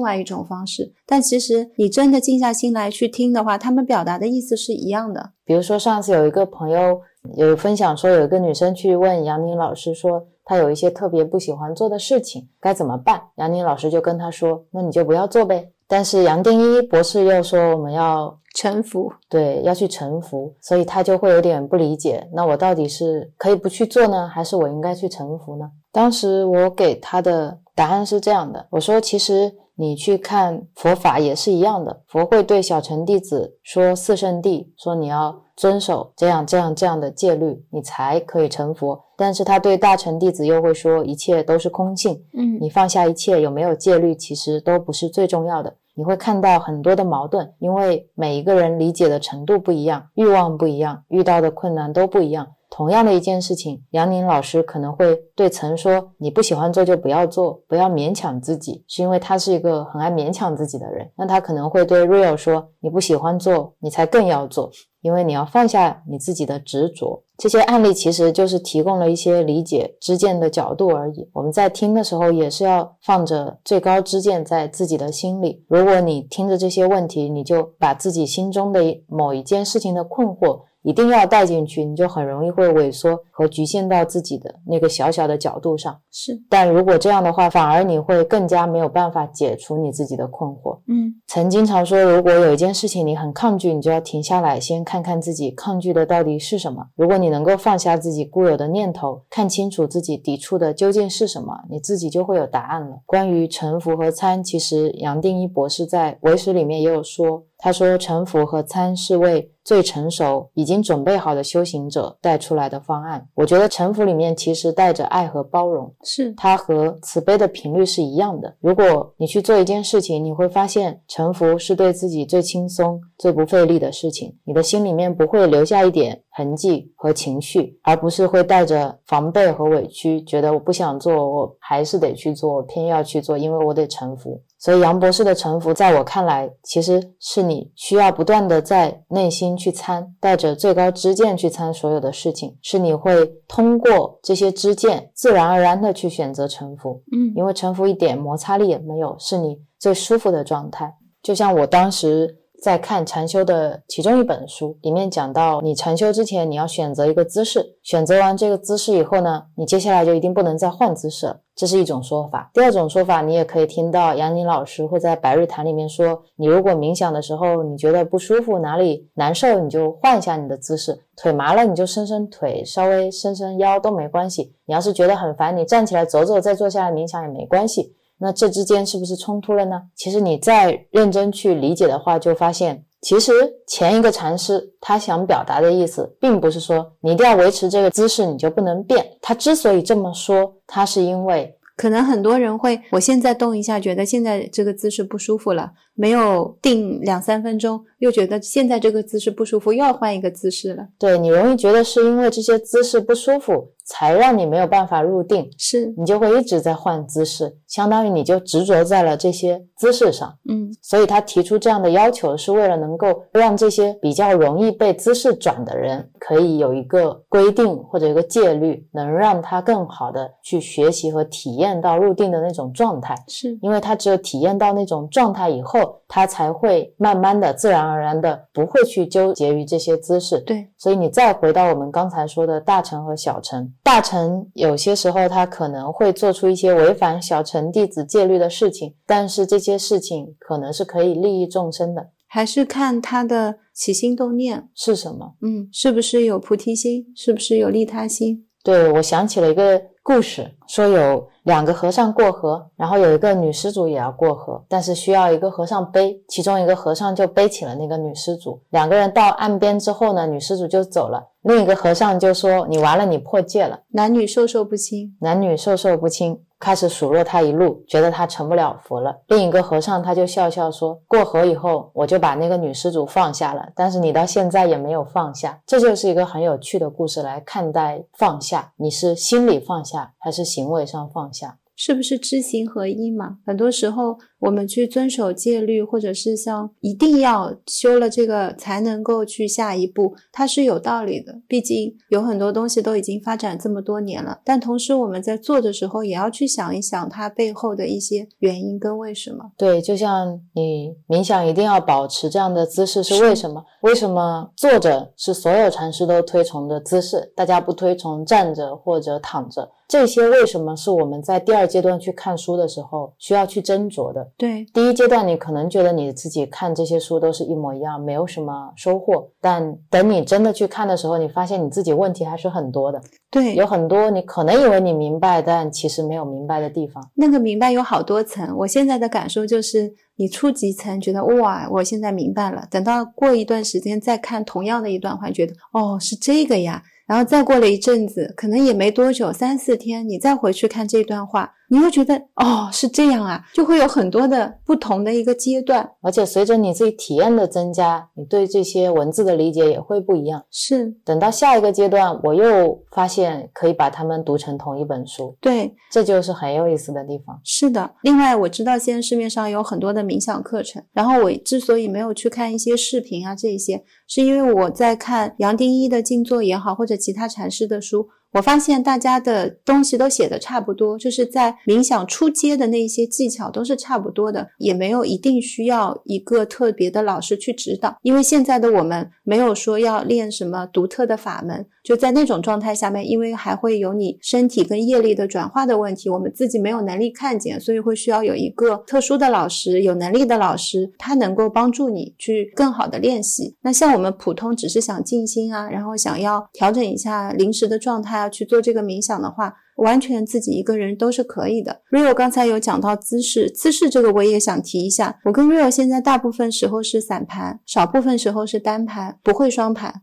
[0.00, 0.92] 外一种方式。
[1.04, 5.32] 但其实你真的静下心来去听的话，他们表达的意思是一样的。
[5.44, 7.00] 比如说上次有一个朋友
[7.36, 13.20] 有分享说，有一个女生去问杨宁老师说，她有一些特别不喜欢做的事情，该怎么办？
[13.36, 15.68] 杨宁老师就跟她说，那你就不要做呗。
[15.86, 25.68] 但是杨定一博士又说我们要臣服，对要去臣服，所以他就会有点不理解，那我到底是可以不去做呢，还是我应该去臣服呢？
[25.92, 39.00] 当时我给他的答案是这样的，我说其实你去看佛法也是一样的，佛会对小乘弟子说四圣谛，说你要遵守这样这样这样的戒律，你才可以成佛。
[39.16, 45.74] 但是他对大乘弟子又会说一切都是空性，嗯你放下一切，有没有戒律，其实都不是最重要的。
[45.94, 52.46] 你会看到很多的矛盾，因为每一个人理解的程度不一样，欲望不一样，遇到的困难都不一样。
[52.68, 61.08] 同样的一件事情，杨宁老师可能会对曾说：“你不喜欢做就不要做，不要勉强自己。”是因为他是一个很爱勉强自己的人。
[61.16, 64.72] 那他可能会对 Real 说：“你不喜欢做，你才更要做，
[65.04, 71.28] 因为你要放下你自己的执着。”这些案例其实就是提供了一些理解知见的角度而已。
[71.32, 75.64] 我们在听的时候，也是要放着最高知见在自己的心里。
[75.68, 80.60] 如果你听着这些问题，你就把自己心中的某一件事情的困惑。
[80.84, 85.98] 一定要带进去，你就很容易会萎缩和局限到自己的那个小小的角度上。
[86.12, 90.78] 是，但如果这样的话，反而你会更加没有办法解除你自己的困惑。
[90.86, 96.86] 嗯曾经常说，如果有一件事情你很抗拒，你就要停下来，先看看自己抗拒的到底是什么。
[96.94, 103.00] 如果你能够放下自己固有的念头，看清楚自己抵触的究竟是什么，你自己就会有答案了。
[103.06, 107.44] 关于臣服和参，其实杨定一博士在唯识里面也有说。
[107.64, 113.26] 他说，臣服和参是为最成熟、已经准备好的修行者带出来的方案。
[113.32, 118.54] 我觉得臣服里面其实带着爱和包容，是它和慈悲的频率是一样的。
[118.60, 134.42] 如果你去做一件事情，你会发现臣服是对自己最轻松、最不费力的事情，你的心里面不会留下一点痕迹和情绪，而不是会带着防备和委屈，觉得我不想做，我还是得去做，我偏要去做，因为我得臣服。
[134.64, 147.02] 所以杨博士的臣服，在我看来，其实是你需要不断的在内心去参，带着最高知见去参所有的事情，是你会通过这些知见，自然而然的去选择臣服。
[147.12, 150.94] 嗯，因为臣服一点摩擦力也没有，是你最舒服的状态。
[151.22, 152.38] 就像我当时。
[152.64, 162.50] 在看禅修的其中一本书，里面讲到，你禅修之前，你要选择一个姿势，选择完这个姿势以后呢，你接下来就一定不能再换姿势了，这是一种说法。
[162.54, 174.54] 第二种说法，你也可以听到杨宁老师会在白日谈里面说，你如果冥想的时候你觉得不舒服，哪里难受，你就换一下你的姿势，腿麻了你就伸伸腿，稍微伸伸腰都没关系。
[174.64, 177.94] 你要是觉得很烦，你站起来走走，再坐下来冥想也没关系。
[178.18, 179.82] 那这之间是不是冲突了呢？
[179.96, 183.32] 其实你再认真去理解的话，就发现，其实
[183.66, 189.04] 前一个禅师他想表达的意思，并不是说你一定要维持这个姿势，你就不能变。
[189.20, 191.56] 他之所以这么说，他是因为。
[191.76, 200.86] 可能很多人会，我现在动一下，觉得现在这个姿势不舒服了，没有定两三分钟，又觉得现在这个姿势不舒服，又要换一个姿势了。
[201.00, 210.34] 对你容易觉得是因为这些姿势不舒服，才让你没有办法入定，是你就会一直在换姿势，相当于你就执着在了这些姿势上。
[210.48, 221.74] 嗯，所以他提出这样的要求，是为了能够让这些比较容易被姿势转的人，可以有一个规定或者一个戒律，能让他更好的去学习和体验。
[221.84, 230.40] 到入定的那种状态，是因为他只有体验到那种状态以后，他才会慢慢的、自然而然的不会去纠结于这些姿势。
[230.40, 245.34] 对，所以你再回到我们刚才说的大乘和小乘，大乘有些时候他可能会做出一些违反小乘弟子戒律的事情，但是这些事情可能是可以利益众生的，还是看他的起心动念是什么？
[245.42, 247.06] 嗯，是不是有菩提心？
[247.16, 248.46] 是不是有利他心？
[248.62, 251.26] 对我想起了一个故事，说有。
[251.44, 258.58] 两个和尚过河，然后有一个女施主也要过河，但是需要一个和尚背，其中一个和尚就背起了那个女施主。
[258.70, 269.14] 两个人到岸边之后呢，女施主就走了，另一个和尚就说：“你完了，你破戒了。”男女授受不亲，男女授受不亲，开始数落他一路，觉得他成不了佛了。
[269.26, 281.30] 另一个和尚他就笑笑说：“过河以后，我就把那个女施主放下了，但是你到现在也没有放下。”这就是一个很有趣的故事来看待放下，你是心里放下还是行为上放？
[281.34, 283.38] 下是不是知行合一嘛？
[283.46, 284.18] 很多时候。
[284.44, 291.40] 我们去遵守戒律，或者是像一定要修了这个才能够去下一步，它是有道理的。
[291.48, 294.38] 毕竟有很多东西都已经发展这么多年了。
[294.44, 299.50] 但同时我们在做的时候，也要去想一想它背后的一些原因跟为什么。
[299.56, 303.64] 对，就像你冥想一定要保持这样的姿势是为什么？
[303.80, 309.70] 为什么坐着是所有禅师都推崇的姿势，大家不推崇站着或者躺着？
[309.94, 314.28] 这些为什么是我们在第二阶段去看书的时候需要去斟酌的？
[314.36, 319.30] 对，第一阶段你可能觉得你自己看这些书都是一模一样，没有什么收获。
[319.40, 323.00] 但等你真的去看的时候，你发现你自己问题还是很多的。
[323.30, 327.08] 对，有很多你可能以为你明白，但其实没有明白的地方。
[327.14, 332.66] 那个明白有好多层，我现在的感受就是，你初级层觉得哇，我现在明白了。
[332.68, 336.82] 等到过一段时间再看同样的一段话，觉得哦，是这个呀。
[337.06, 341.52] 然后再过了一阵子，可能也没多久，三四天，你再回去看这段话。
[341.74, 350.44] 你会觉得哦是这样啊，就会有很多的不同的一个阶段，而且随着你自己体验的增加，你对这些文字的理解也会不一样。
[350.52, 355.36] 是，等到下一个阶段，我又发现可以把它们读成同一本书。
[355.40, 357.40] 对，这就是很有意思的地方。
[357.42, 368.06] 是的，另外我知道现在市面上有很多的冥想课程，然后我之所以没有去看一些视频啊这些，是因为我在看杨定一的静坐也好，或者其他禅师的书。
[368.34, 393.54] 我发现大家的东西都写的差不多，就是在冥想初阶的那些技巧都是差不多的，也没有一定需要一个特别的老师去指导，因为现在的我们没有说要练什么独特的法门，就在那种状态下面，因为还会有你身体跟业力的转化的问题，我们自己没有能力看见，所以会需要有一个特殊的老师，有能力的老师，他能够帮助你去更好的练习。
[393.62, 398.18] 那像我们普通只是想静心啊，然后想要调整一下临时的状态。
[398.18, 401.80] 啊去做这个冥想的话，完全自己一个人都是可以的。
[401.90, 405.18] Rio 刚才有讲到姿势，姿势这个我也想提一下。
[405.24, 409.94] 我跟 Rio 现在大部分时候是散盘，少部分时候是单盘，不会双盘。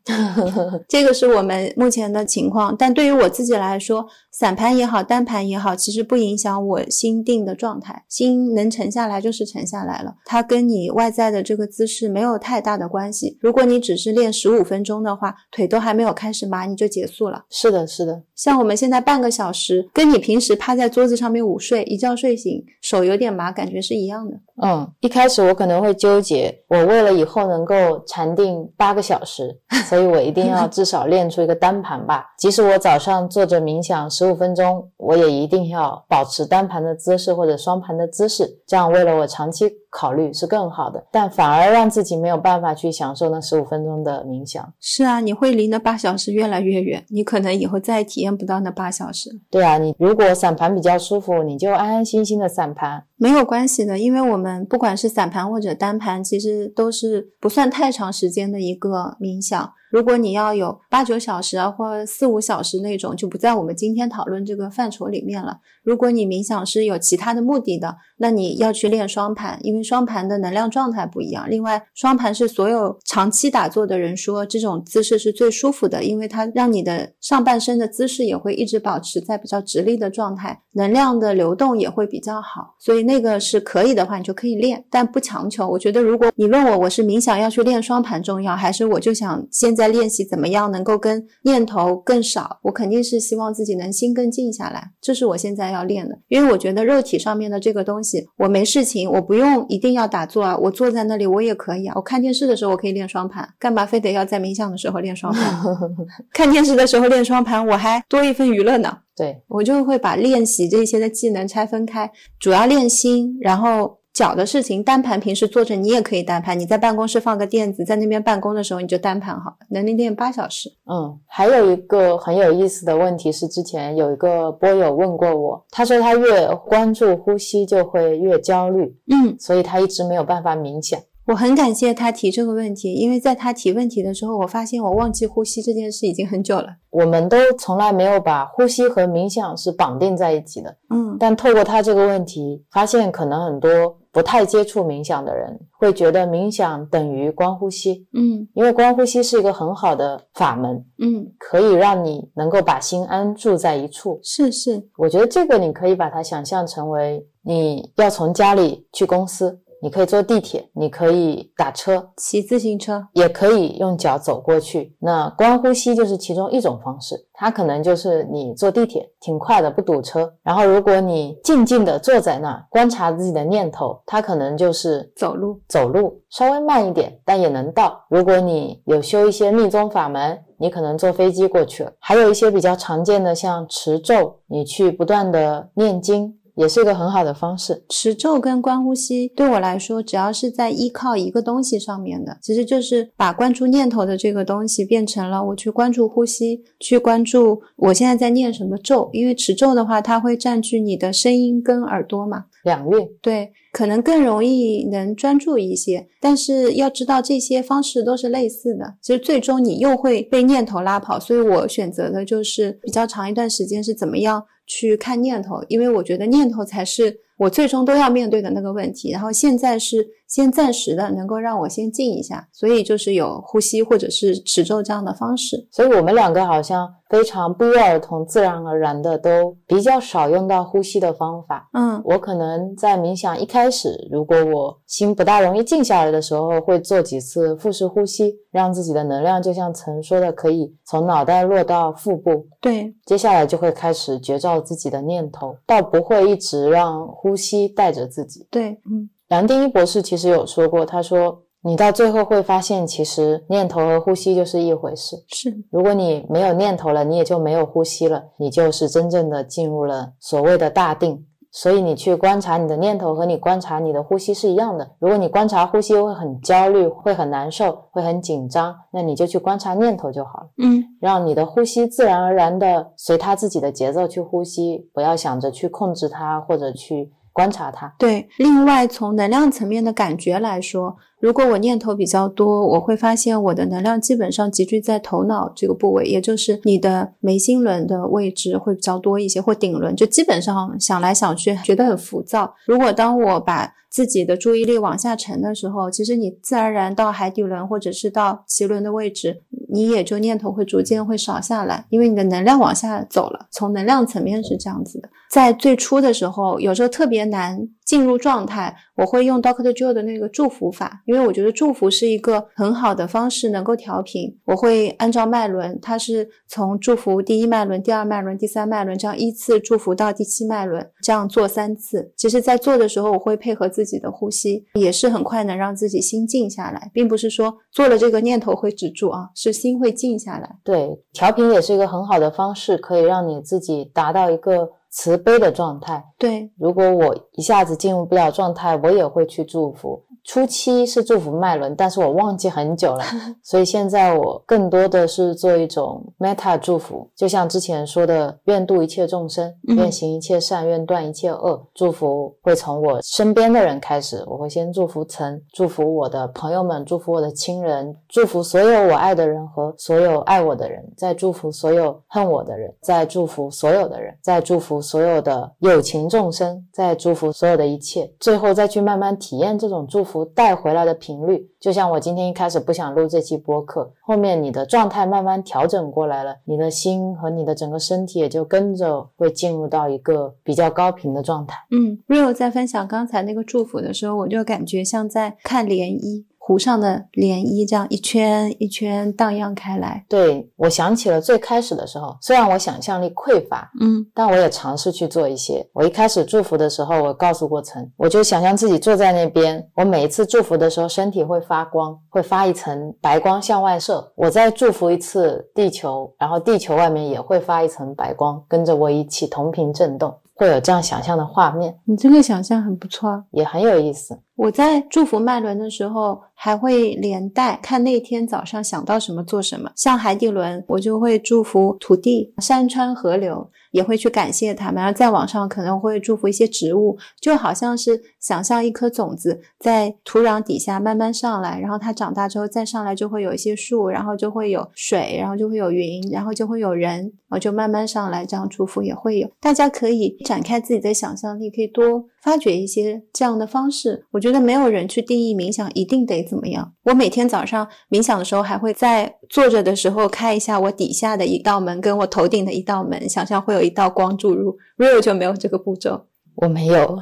[0.88, 2.76] 这个是我们目前的情况。
[2.78, 8.06] 但对于我自己来说，散盘也好，单盘也好，其实不影响我心定的状态。
[8.08, 13.38] 心能沉下来就是沉下来了，它跟你外在的这个姿势没有太大的关系。
[13.42, 17.44] 如果你只是练十五分钟的话，腿都还没有开始麻，你就结束了。
[17.50, 18.24] 是的，是的。
[18.36, 24.36] 像我们现在半个小时，跟你平时趴在桌子上面午睡，一觉睡醒手有点麻，感觉是一样的。
[24.64, 27.76] 嗯，一开始我可能会纠结，我为了以后能够
[28.08, 29.56] 禅定八个小时，
[29.88, 32.26] 所以我一定要 至少练出一个单盘吧。
[32.38, 41.06] 即使我早上坐着冥想 十五分钟，我也一定要保持单盘的姿势或者双盘的姿势，这样为了我长期考虑是更好的。
[41.12, 44.74] 但反而让自己没有办法去享受那十五分钟的冥想。
[44.80, 49.30] 是啊，你会离那八小时越来越远，你可能以后再也体验不到那八小时。
[49.52, 53.04] 对啊，你如果散盘比较舒服，你就安安心心的散盘。
[53.18, 59.72] 没有关系的，因为我们不管是散盘或者单盘，其实都是不算太长时间的一个冥想。
[59.92, 65.60] 如果你要有八九小时啊，或四五小时那种，就不在我们今天讨论这个范畴里面了。
[65.84, 71.50] 如果你冥想是有其他的目的的，那你要去练双盘，因为双盘的能量状态不一样。
[71.50, 82.76] 另外，双盘是所有长期打坐的人说这种姿势是最舒服的，因为它让你的上半身的姿势也会一直保持在比较直立的状态，能量的流动也会比较好。
[82.80, 85.68] 所以那个是可以的话，你就可以练，但不强求。
[85.68, 92.60] 我觉得如果你问我，我是冥想要去练双盘重要，还是我就想现在练习怎么样能够跟念头更少？
[92.64, 96.18] 我肯定是希望自己能心更静下来，这是我现在要练的。
[96.28, 101.94] 因为我觉得肉体上面的这个东西，我没事情，我不用一定要打坐啊，我坐在那里我也可以啊。
[101.96, 105.60] 我看电视的时候我可以练双盘，干嘛非得要在冥想的时候练双盘？
[106.34, 108.98] 看电视的时候练双盘，我还多一份娱乐呢。
[109.16, 112.10] 对我就会把练习这些的技能拆分开，
[112.40, 120.70] 主要练心，然后脚的事情单盘平时坐着你也可以单盘，你在办公室放个垫子，在那边办公的时候你就单盘好了，能练八小时。
[120.86, 131.00] 嗯，还有一个很有意思的问题是，之前有一个波友问过我，他说他越关注呼吸就会越焦虑，嗯，所以他一直没有办法冥想。
[131.28, 136.68] 我很感谢他提这个问题，因为在他提问题的时候，我发现我忘记呼吸这件事已经很久了。
[136.90, 154.20] 我们都从来没有把呼吸和冥想是绑定在一起的，嗯，但透过他这个问题，发现可能很多不太接触冥想的人会觉得冥想等于观呼吸，嗯因为观呼吸是一个很好的法门，嗯，可以让你能够把心安住在一处。
[154.24, 164.96] 是是，我觉得这个你可以把它想象成为你要从家里去公司，你可以坐地铁，你可以打车，骑自行车，也可以用脚走过去。
[165.00, 170.32] 那观呼吸就是其中一种方式，它可能就是你坐地铁挺快的，不堵车。
[170.44, 178.06] 然后如果你静静的坐在那儿观察自己的念头，它可能就是走路，走路，稍微慢一点，但也能到。
[178.10, 181.92] 如果你有修一些密宗法门，你可能坐飞机过去了。
[182.00, 186.38] 还有一些比较常见的，像持咒，你去不断的念经。
[186.56, 187.84] 也是一个很好的方式。
[187.90, 199.10] 持咒跟观呼吸对我来说，只要是在依靠一个东西上面的，其实就是把关注念头的这个东西变成了我去关注呼吸，去关注我现在在念什么咒。
[199.14, 206.08] 因为持咒的话，它会占据你的声音跟耳朵嘛，两运对，可能更容易能专注一些。
[206.20, 211.20] 但是要知道，这些方式都是类似的，其实最终你又会被念头拉跑。
[211.20, 219.12] 所以我选择的就是比较长一段时间是怎么样去看念头，因为我觉得念头才是我最终都要面对的那个问题。
[219.12, 225.68] 然后现在是先暂时的，能够让我先静一下，所以就是有呼吸或者是持咒这样的方式。
[225.70, 231.70] 所以我们两个好像非常不约而同、自然而然的都比较少用到呼吸的方法。
[231.74, 242.48] 嗯我可能在冥想一开始，如果我心不大容易静下来的时候，会做几次腹式呼吸，让自己的能量就像曾说的，可以从脑袋落到腹部。
[242.62, 248.48] 对，接下来就会开始觉照自己的念头，倒不会一直让呼吸带着自己。
[248.50, 255.16] 对，嗯梁定一博士其实有说过，他说你到最后会发现，其实念头和呼吸就是一回事。
[255.30, 261.26] 是，如果你没有念头了，你也就没有呼吸了，你就是真正的进入了所谓的大定。
[261.50, 264.90] 所以你去观察你的念头和你观察你的呼吸是一样的。
[265.00, 277.94] 如果你观察呼吸会很焦虑、会很难受、会很紧张，那你就去观察念头就好了，嗯让你的呼吸自然而然的随它自己的节奏去呼吸，不要想着去控制它或者去观察它。
[277.98, 278.28] 对。
[278.38, 292.56] 另外，从能量层面的感觉来说，如果我念头比较多，我会发现我的能量基本上集聚在头脑这个部位，也就是你的眉心轮的位置会比较多一些，或顶轮，就基本上想来想去觉得很浮躁。
[292.66, 303.48] 如果当我把自己的注意力往下沉的时候，其实你自然而然到海底轮或者是到脐轮的位置，你也就念头会逐渐会少下来，因为你的能量往下走了。
[303.52, 314.34] 从能量层面是这样子的，在最初的时候，有时候特别难进入状态，我会用 Doctor Joe 的那个祝福法，因为我觉得祝福是一个很好的方式，能够调频。
[314.46, 322.14] 我会按照脉轮，它是从祝福第一脉轮、第二脉轮、第三脉轮这样依次祝福到第七脉轮，这样做三次。
[322.16, 330.56] 其实，在做的时候，我会配合自己的呼吸，也是很快能让自己心静下来，并不是说做了这个念头会止住啊，是心会静下来。
[330.64, 336.06] 对，调频也是一个很好的方式，可以让你自己达到一个慈悲的状态。
[336.18, 340.06] 对，如果我一下子进入不了状态，我也会去祝福。
[340.24, 343.04] 初期是祝福麦伦，但是我忘记很久了，
[343.44, 351.68] 所以现在我更多的是做一种 meta 祝福，就像之前说的，愿度一切众生，愿行一切善，愿断一切恶。
[351.74, 370.11] 祝福会从我身边的人开始，我会先祝福曾，祝福我的朋友们，祝福我的亲人，祝福所有我爱的人和所有爱我的人，再祝福所有恨我的人，再祝福所有的人，再祝福所有的友情众生，再祝福所有的一切，最后再去慢慢体验这种祝福。
[370.12, 381.56] 福带回来的频率，就像我今天一开始不想录这期播客，后面你的状态慢慢调整过来了，你的心和你的整个身体也就跟着会进入到一个比较高频的状态。
[381.72, 386.26] 嗯，Real 在分享刚才那个祝福的时候，我就感觉像在看涟漪。
[386.44, 390.04] 湖上的涟漪，这样一圈一圈荡漾开来。
[390.10, 395.64] 对我想起了最开始的时候，虽然我想象力匮乏，嗯，但我也尝试去做一些。
[395.72, 404.12] 我一开始祝福的时候，我告诉过陈，我就想象自己坐在那边，我每一次祝福的时候，身体会发光，会发一层白光向外射。
[404.16, 410.18] 我再祝福一次地球，然后地球外面也会发一层白光，跟着我一起同频震动。
[410.34, 414.20] 会有这样想象的画面，你这个想象很不错，也很有意思。
[414.36, 419.70] 我在祝福脉轮的时候，还会连带看那天早上想到什么做什么。
[419.76, 424.76] 像海底轮，我就会祝福土地、山川、河流，也会去感谢他们。
[424.76, 438.26] 然后在网上，可能会祝福一些植物，就好像是想象一颗种子在土壤底下慢慢上来，然后它长大之后再上来，就会有一些树，然后就会有水，然后就会有云，然后就会有人，然后就慢慢上来。
[438.26, 442.06] 这样祝福也会有，大家可以展开自己的想象力，可以多。
[442.22, 446.74] 发掘一些这样的方式，我觉得没有人去定义冥想一定得怎么样。
[446.84, 454.58] 我每天早上冥想的时候，还会在坐着的时候开一下我底下的一道门，跟我头顶的一道门，想象会有一道光注入。
[454.78, 456.06] Real 就没有这个步骤，
[456.36, 457.00] 我没有。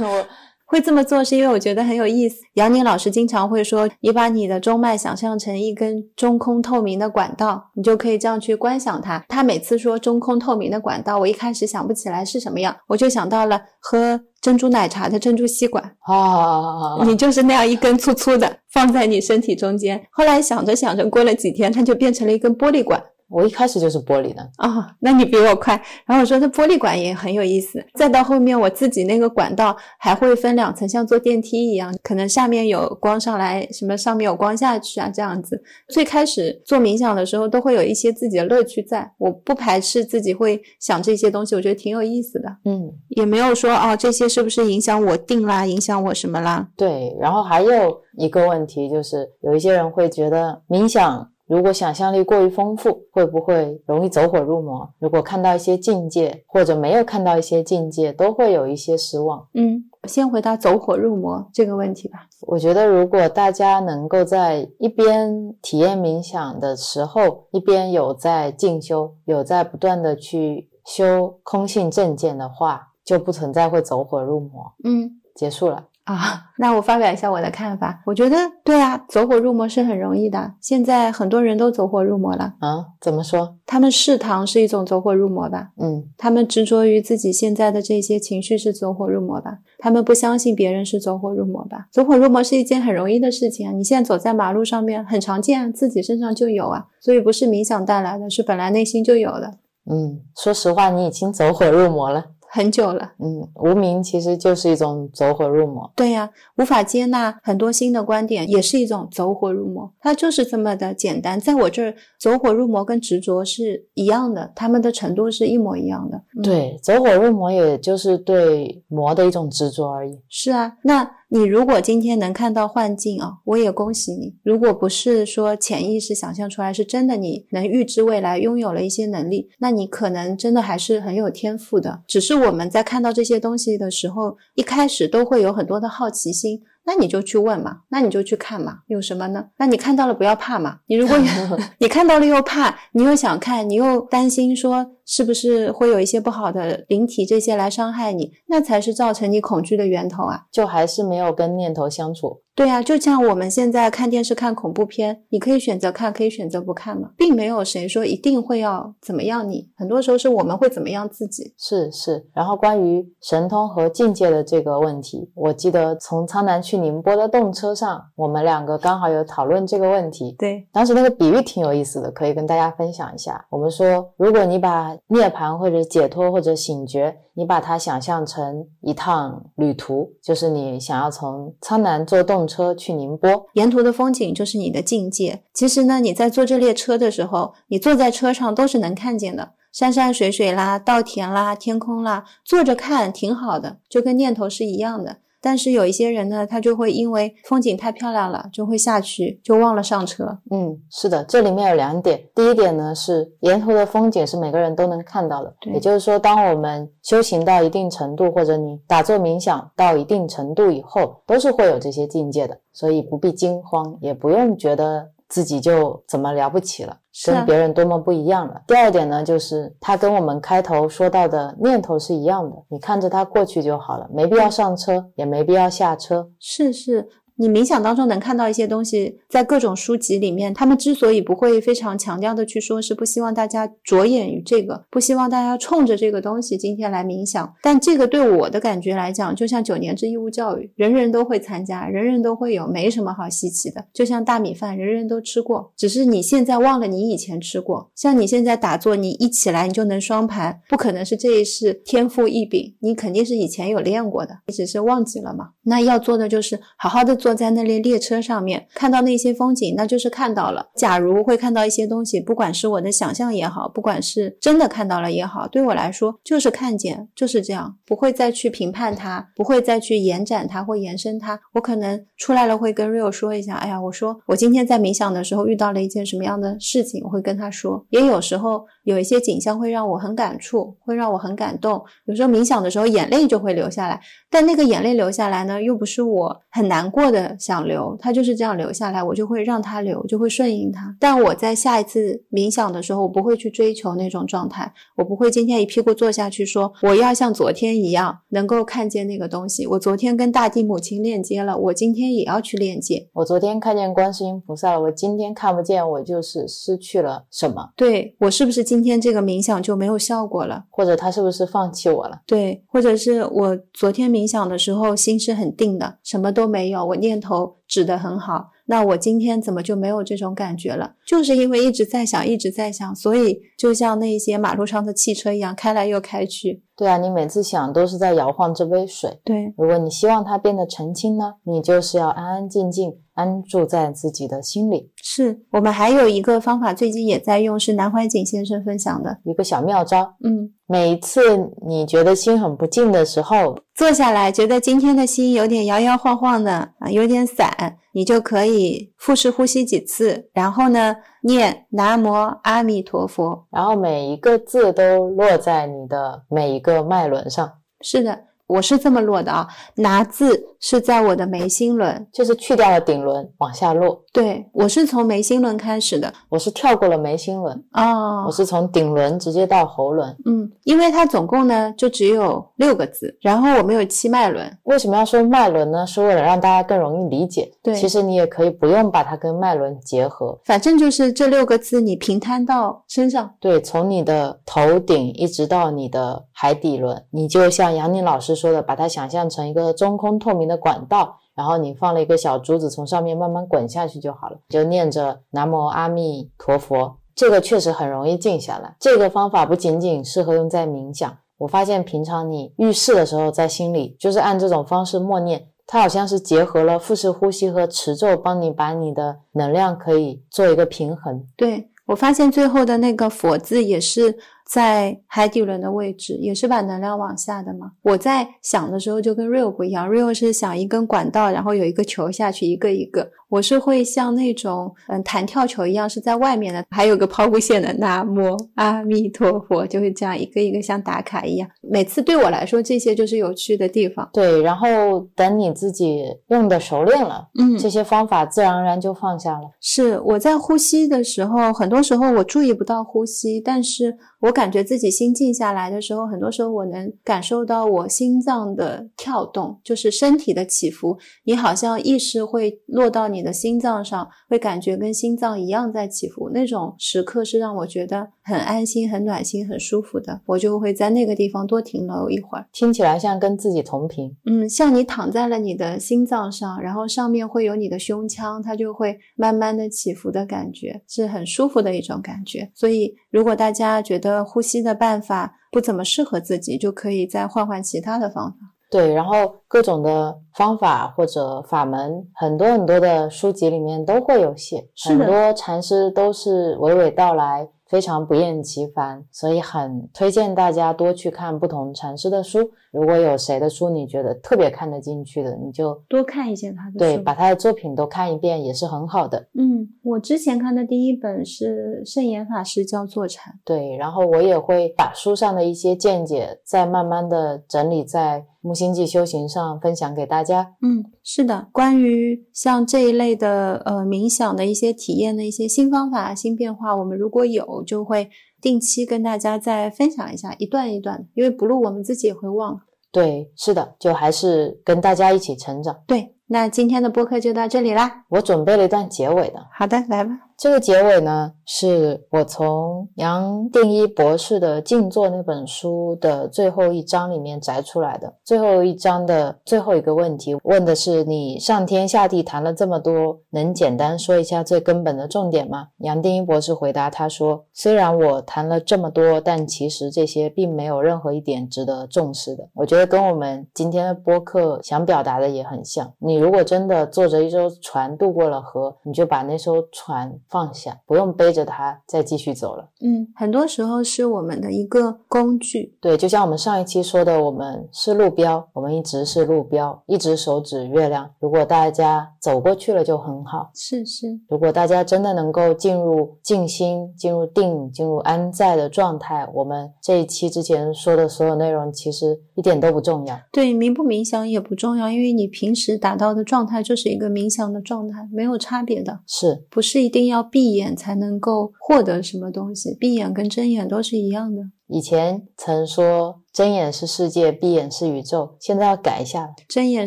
[0.00, 0.26] 我。
[0.68, 2.38] 会这么做是因为我觉得很有意思。
[2.54, 20.00] 杨宁老师经常会说：“你把你的中脉想象成一根中空透明的管道，你就可以这样去观想它。”他每次说中空透明的管道，我一开始想不起来是什么样，我就想到了喝珍珠奶茶的珍珠吸管啊，你就是那样一根粗粗的放在你身体中间。
[20.12, 23.02] 后来想着想着，过了几天，它就变成了一根玻璃管。
[23.28, 25.74] 我一开始就是玻璃的啊，那你比我快。
[26.06, 27.84] 然后我说这玻璃管也很有意思。
[27.94, 35.60] 再到后面，我自己那个管道还会分两层，像坐电梯一样，可能下面有光上来，什么上面有光下去啊，这样子。
[35.88, 39.10] 最开始做冥想的时候，都会有一些自己的乐趣在。
[39.18, 42.48] 我不排斥自己会想这些东西，我觉得挺有意思的。
[42.64, 46.68] 嗯，也没有说哦，这些是不是影响我定啦，影响我什么啦？
[46.76, 47.16] 对。
[47.20, 51.28] 然后还有一个问题就是，有一些人会觉得冥想。
[51.46, 54.90] 如果想象力过于丰富，会不会容易走火入魔？
[54.98, 59.46] 如果看到一些境界，或者没有看到一些境界，都会有一些失望。
[59.54, 62.26] 嗯，先回答走火入魔这个问题吧。
[62.42, 74.72] 我觉得，如果大家能够在一边体验冥想的时候，一边有在进修，有在不断的去修空性正见的话，就不存在会走火入魔。
[74.82, 75.86] 嗯，结束了。
[76.06, 78.00] 啊， 那我发表一下我的看法。
[78.06, 80.54] 我觉得对啊，走火入魔是很容易的。
[80.60, 82.86] 现在很多人都走火入魔了啊？
[83.00, 83.56] 怎么说？
[83.66, 85.70] 他们嗜糖是一种走火入魔吧？
[85.78, 89.58] 嗯，他们执着于自己现在的这些情绪是走火入魔吧？
[89.78, 91.88] 他们不相信别人是走火入魔吧？
[91.92, 93.72] 走火入魔是一件很容易的事情啊！
[93.72, 96.86] 你现在走在马路上面，很常见，自己身上就有啊。
[97.00, 99.54] 所以不是冥想带来的，是本来内心就有的。
[99.90, 102.24] 嗯，说实话，你已经走火入魔了。
[102.56, 103.12] 很久了。
[103.18, 105.92] 嗯，无名其实就是一种走火入魔。
[105.94, 109.92] 对呀，无法接纳很多新的观点，也是一种走火入魔。
[110.00, 111.38] 它就是这么的简单。
[111.38, 116.16] 在我这儿，走火入魔跟执着是一样的，他们的程度是一模一样的。
[116.38, 120.18] 嗯、对，走火入魔也就是对魔的一种执着而已。
[120.30, 124.34] 是啊，那你如果今天能看到幻境啊，我也恭喜你。
[124.42, 132.02] 如果不是说潜意识想象出来，是真的你能预知未来，拥有了一些能力，那你可能真的还是很有天赋的。
[132.06, 136.62] 只是我我们在看到这些东西的时候，一开始都会有很多的好奇心。
[136.86, 139.46] 那你就去问嘛，那你就去看嘛，有什么呢？
[139.58, 140.78] 那你看到了不要怕嘛。
[140.86, 141.18] 你如果
[141.78, 150.44] 你看到了又怕，你又想看，你又担心说是不是会有一些不好的灵体这些来伤害你，那才是造成你恐惧的源头啊。
[150.52, 152.42] 就还是没有跟念头相处。
[152.54, 159.68] 对啊，就像我们现在看电视看恐怖片，你可以选择看，可以选择不看嘛，并没有谁说一定会要怎么样你。
[159.76, 161.52] 很多时候是我们会怎么样自己。
[161.58, 162.26] 是是。
[162.32, 170.34] 然后关于神通和境界的这个问题，我记得从苍南去宁波的动车上，我们两个刚好有讨论这个问题。
[170.38, 173.46] 对，当时那个比喻挺有意思的，可以跟大家分享一下。
[173.50, 185.42] 我们说，如果你把涅槃或者解脱或者醒觉，你把它想象成一趟旅途，就是你想要从苍南坐动车去宁波，沿途的风景就是你的境界。
[185.52, 195.18] 其实呢，你在坐这列车的时候，你坐在车上都是能看见的，山山水水啦，稻田啦，天空啦，坐着看挺好的，就跟念头是一样的。
[195.46, 200.36] 但是有一些人呢，他就会因为风景太漂亮了，就会下去，就忘了上车。
[200.50, 202.20] 嗯，是的，这里面有两点。
[202.34, 216.96] 第一点呢，是沿途的风景是每个人都能看到的，也就是说，当我们修行到一定程度，或者你打坐冥想到一定程度以后，都是会有这些境界的，所以不必惊慌，也不用觉得自己就怎么了不起了。
[217.24, 218.60] 跟别人多么不一样了。
[218.66, 226.28] 第二点呢，就是他跟我们开头说到的念头是一样的，你看着它过去就好了，没必要上车，也没必要下车。
[226.38, 227.08] 是是。
[227.38, 237.54] 你冥想当中能看到一些东西，在各种书籍里面，他们之所以不会非常强调的去说，是不希望大家着眼于这个，不希望大家冲着这个东西今天来冥想。
[237.62, 243.84] 但这个对我的感觉来讲，就像九年制义务教育，人人都会参加，人人都会有，没什么好稀奇的。
[243.92, 247.90] 就像大米饭，人人都吃过，只是你现在忘了你以前吃过。
[247.94, 255.50] 像你现在打坐，你一起来你就能双盘，不可能是这一世天赋异禀，你肯定是以前有练过的，你只是忘记了嘛。
[255.64, 260.68] 那要做的就是好好的坐在那列列车上面，看到那些风景，那就是看到了。
[260.76, 271.40] 假如会看到一些东西，不管是我的想象也好，不管是真的看到了也好，对我来说就是看见，就是这样，不会再去评判它，不会再去延展它或延伸它。
[271.54, 277.84] 我可能出来了会跟 Rio 说一下，哎呀，我说我今天在冥想的时候遇到了一件什么样的事情，我会跟他说。
[277.90, 281.84] 也有时候有一些景象会让我很感触，会让我很感动。
[282.04, 285.60] 有时候冥想的时候眼泪就会流下来，但那个眼泪流下来呢？
[285.60, 290.96] 又不是我很难过的想流，它就是这样流下来，我就会让它流，就会顺应它。
[291.00, 299.66] 但我在下一次冥想的时候，我不会去追求那种状态，我不会今天一屁股坐下去说我要像昨天一样能够看见那个东西。
[299.66, 303.08] 我昨天跟大地母亲链接了，我今天也要去链接。
[303.14, 307.70] 我昨天看见观世音菩萨了，我今天看不见，我就是失去了什么？
[307.74, 310.64] 对我是不是今天这个冥想就没有效果了？
[310.70, 312.20] 或者他是不是放弃我了？
[312.26, 318.50] 对，或者是我昨天冥想的时候心是很定的，什么都没有，我念头指的很好。
[318.68, 320.94] 那我今天怎么就没有这种感觉了？
[321.06, 326.64] 就是因为一直在想，一直在想，所以就像那些马路上的汽车一样，开来又开去。
[326.76, 329.18] 对啊，你每次想都是在摇晃这杯水。
[329.24, 334.90] 对，如果你希望它变得澄清呢，你就是要安安静静安住在自己的心里。
[335.02, 340.14] 是我们还有一个方法，最近也在用，是南怀瑾先生分享的一个小妙招。
[340.22, 341.20] 嗯，每一次
[341.66, 350.94] 你觉得心很不静的时候，坐下来，觉得今天的心有点摇摇晃晃的啊，有点散，你就可以腹式呼吸几次，然后呢，
[351.26, 352.12] 念南无
[352.44, 357.52] 阿弥陀佛，然后每一个字都落在你的每一个脉轮上。
[357.80, 364.02] 是的，我是这么落的啊，拿字是在我的眉心轮，就是去掉了顶轮往下落。
[364.12, 370.16] 对我是从眉心轮开始的，我是跳过了眉心轮哦，我是从顶轮直接到喉轮。
[370.24, 374.58] 嗯，因为它总共呢就只有六个字，然后我们有七脉轮。
[374.62, 375.86] 为什么要说脉轮呢？
[375.86, 377.50] 是为了让大家更容易理解。
[377.62, 383.34] 对，其实你也可以不用把它跟脉轮结合，反正就是这六个字，你平摊到身上。
[383.40, 391.18] 对，从你的头顶一直到你的海底轮，你就像杨宁老师说的，把它想象成一个中空透明的管道。
[391.34, 394.38] 然后你放了一个小珠子，从上面慢慢滚下去就好了。
[394.48, 398.74] 就念着南无阿弥陀佛，这个确实很容易静下来。
[398.80, 411.22] 这个方法不仅仅适合用在冥想，我发现平常你遇事的时候，在心里就是按这种方式默念，它好像是结合了腹式呼吸和持咒，帮你把你的能量可以做一个平衡。
[411.36, 414.18] 对我发现最后的那个佛字也是。
[414.48, 417.72] 在海底轮的位置也是把能量往下的嘛。
[417.82, 423.10] 我在想的时候就跟 real 不一样，real 是想一根管道，然后有一个球下去，一个一个。
[423.28, 427.66] 我是会像那种嗯弹跳球一样是在外面的，还有个抛物线的。
[427.76, 431.48] 南无阿弥陀佛，就会这样一个一个像打卡一样。
[431.60, 434.08] 每次对我来说，这些就是有趣的地方。
[434.12, 439.50] 对，然后等你自己用的熟练了，嗯，这些方法自然而然就放下了。
[439.60, 450.96] 是我在呼吸的时候，很多时候我注意不到呼吸，但是我感觉自己心静下来的时候，很多时候我能感受到我心脏的跳动，就是身体的起伏。
[451.24, 453.15] 你好像意识会落到你。
[453.16, 460.20] 你的心脏上会感觉跟心脏一样在起伏，那种时刻是让我觉得很安心、很暖心、很舒服的。
[460.26, 464.14] 我就会在那个地方多停留一会儿，听起来像跟自己同频。
[464.26, 472.50] 嗯，像你躺在了你的心脏上，然后上面会有你的胸腔，它就会慢慢的起伏的感觉，是很舒服的一种感觉。
[472.54, 478.38] 所以，如果大家觉得呼吸的办法不怎么适合自己，就可以再换换其他的方法。
[478.70, 487.48] 对，然后各种的方法或者法门，很多很多的书籍里面都会有写，很多禅师都是娓娓道来。
[487.68, 492.48] 非常不厌其烦，所以很推荐大家多去看不同禅师的书。
[492.72, 496.78] 如果有谁的书你觉得特别看得进去的，你就多看一些他的。
[496.78, 499.28] 对，把他的作品都看一遍也是很好的。
[499.34, 503.34] 嗯，我之前看的第一本是圣严法师教坐禅。
[503.44, 510.54] 对，然后我也会把书上的一些见解再慢慢的整理在木星记修行上分享给大家。
[510.62, 517.56] 嗯，是的，关于像这一类的呃冥想的一些体验的一些新方法、新变化，我们如果有。
[517.66, 518.08] 就会
[518.40, 522.60] 定期跟大家再分享一下一段一段，因为不录我们自己也会忘。
[522.92, 525.82] 对，是的，就还是跟大家一起成长。
[525.86, 528.04] 对，那今天的播客就到这里啦。
[528.08, 529.46] 我准备了一段结尾的。
[529.52, 530.25] 好的，来吧。
[530.38, 538.12] 这个结尾呢，是我从杨定一博士的《静坐》那本书的最后一章里面摘出来的。
[538.22, 545.68] 最后一章的最后一个问题，问的是你上天下地谈了这么多，能简单说一下最根本的重点吗？
[545.78, 555.90] 杨定一博士回答他说：“虽然我谈了这么多，但其实这些并没有任何一点值得重视的。”我觉得跟我们今天的播客想表达的也很像。
[555.98, 560.12] 你如果真的坐着一艘船渡过了河，你就把那艘船。
[560.28, 562.68] 放下，不用背着它再继续走了。
[562.80, 565.76] 嗯，很多时候是我们的一个工具。
[565.80, 571.08] 对，就像我们上一期说的，我们是路标，我们一直是路标，一直手指月亮。
[571.20, 573.50] 如果大家走过去了就很好。
[573.54, 574.18] 是是。
[574.28, 583.16] 如果大家真的能够进入静心、进入定、进入安在的状态，我们这一期之前说的所有内容其实一点都不重要。
[583.30, 589.00] 对，冥不冥想也不重要，因为你平时达到的状态就是一个冥想的状态，没有差别的。
[589.06, 590.15] 是不是一定要？
[590.16, 592.74] 要闭眼才能够获得什么东西？
[592.80, 594.42] 闭眼跟睁眼都是一样的。
[594.66, 599.34] 以前曾说睁眼是世界，闭眼是宇宙，现在要改一下了。
[599.46, 599.86] 睁眼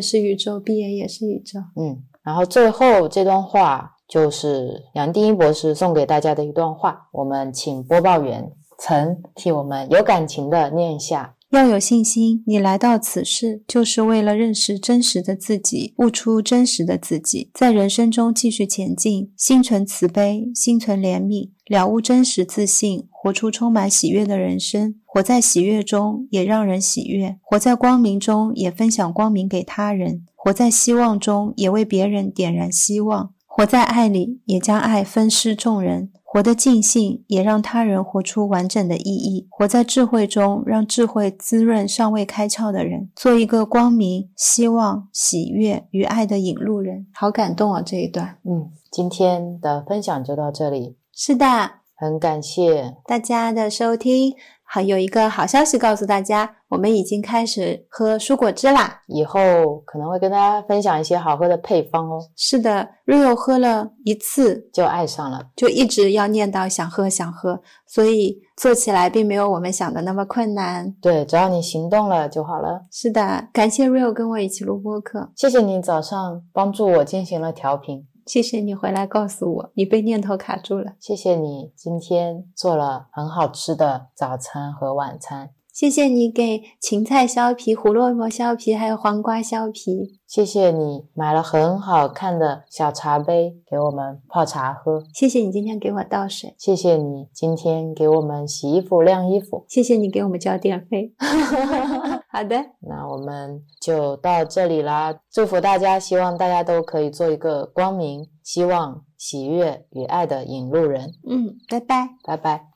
[0.00, 1.58] 是宇宙，闭眼也是宇宙。
[1.76, 11.34] 嗯，然后最后这段话就是杨定一博士送给大家的一段话，我们请播报员曾替我们有感情的念一下。
[11.50, 24.94] 要有信心，你来到此世就是为了认识真实的自己，悟出真实的自己，在人生中继续前进，心存慈悲，心存怜悯，了悟真实自信，活出充满喜悦的人生。
[25.04, 36.10] 活在喜悦中，也让人喜悦；活在光明中，也分享光明给他人；活在希望中，也为别人点燃希望；活在爱里，也将爱分施众人。
[36.24, 47.06] 活得尽兴，也让他人活出完整的意义；活在智慧中，让智慧滋润尚未开窍的人，做一个光明、希望、喜悦与爱的引路人。
[47.12, 47.82] 好感动啊！
[47.82, 50.96] 这一段，嗯，今天的分享就到这里。
[51.12, 54.32] 是的，很感谢大家的收听。
[54.72, 59.00] 好，有一个好消息告诉大家，我们已经开始喝蔬果汁啦！
[59.08, 59.40] 以后
[59.84, 62.20] 可能会跟大家分享一些好喝的配方哦。
[62.36, 70.94] 是的，Rio 喝了一次就爱上了，就一直要念叨想喝想喝，所以做起来并没有我们想的那么困难。
[71.02, 72.86] 对，只要你行动了就好了。
[72.92, 78.06] 是的，感谢 Rio 跟我一起录播客，谢谢你早上帮助我进行了调频。
[78.30, 80.92] 谢谢你回来告诉我，你被念头卡住了。
[81.00, 85.50] 谢谢你今天做了很好吃的早餐和晚餐。
[85.72, 90.20] 谢谢你给芹菜削皮、胡萝卜削皮，还有黄瓜削皮。
[90.26, 95.02] 谢谢你买了很好看的小茶杯给我们泡茶喝。
[95.12, 96.54] 谢谢你今天给我倒水。
[96.58, 99.64] 谢谢你今天给我们洗衣服、晾衣服。
[99.68, 101.12] 谢谢你给我们交电费。
[102.30, 105.18] 好的，那我们就到这里啦。
[105.32, 111.12] 祝福大家，希望大家都可以做一个光明、希望、喜悦与爱的引路人。
[111.28, 112.69] 嗯，拜拜，拜拜。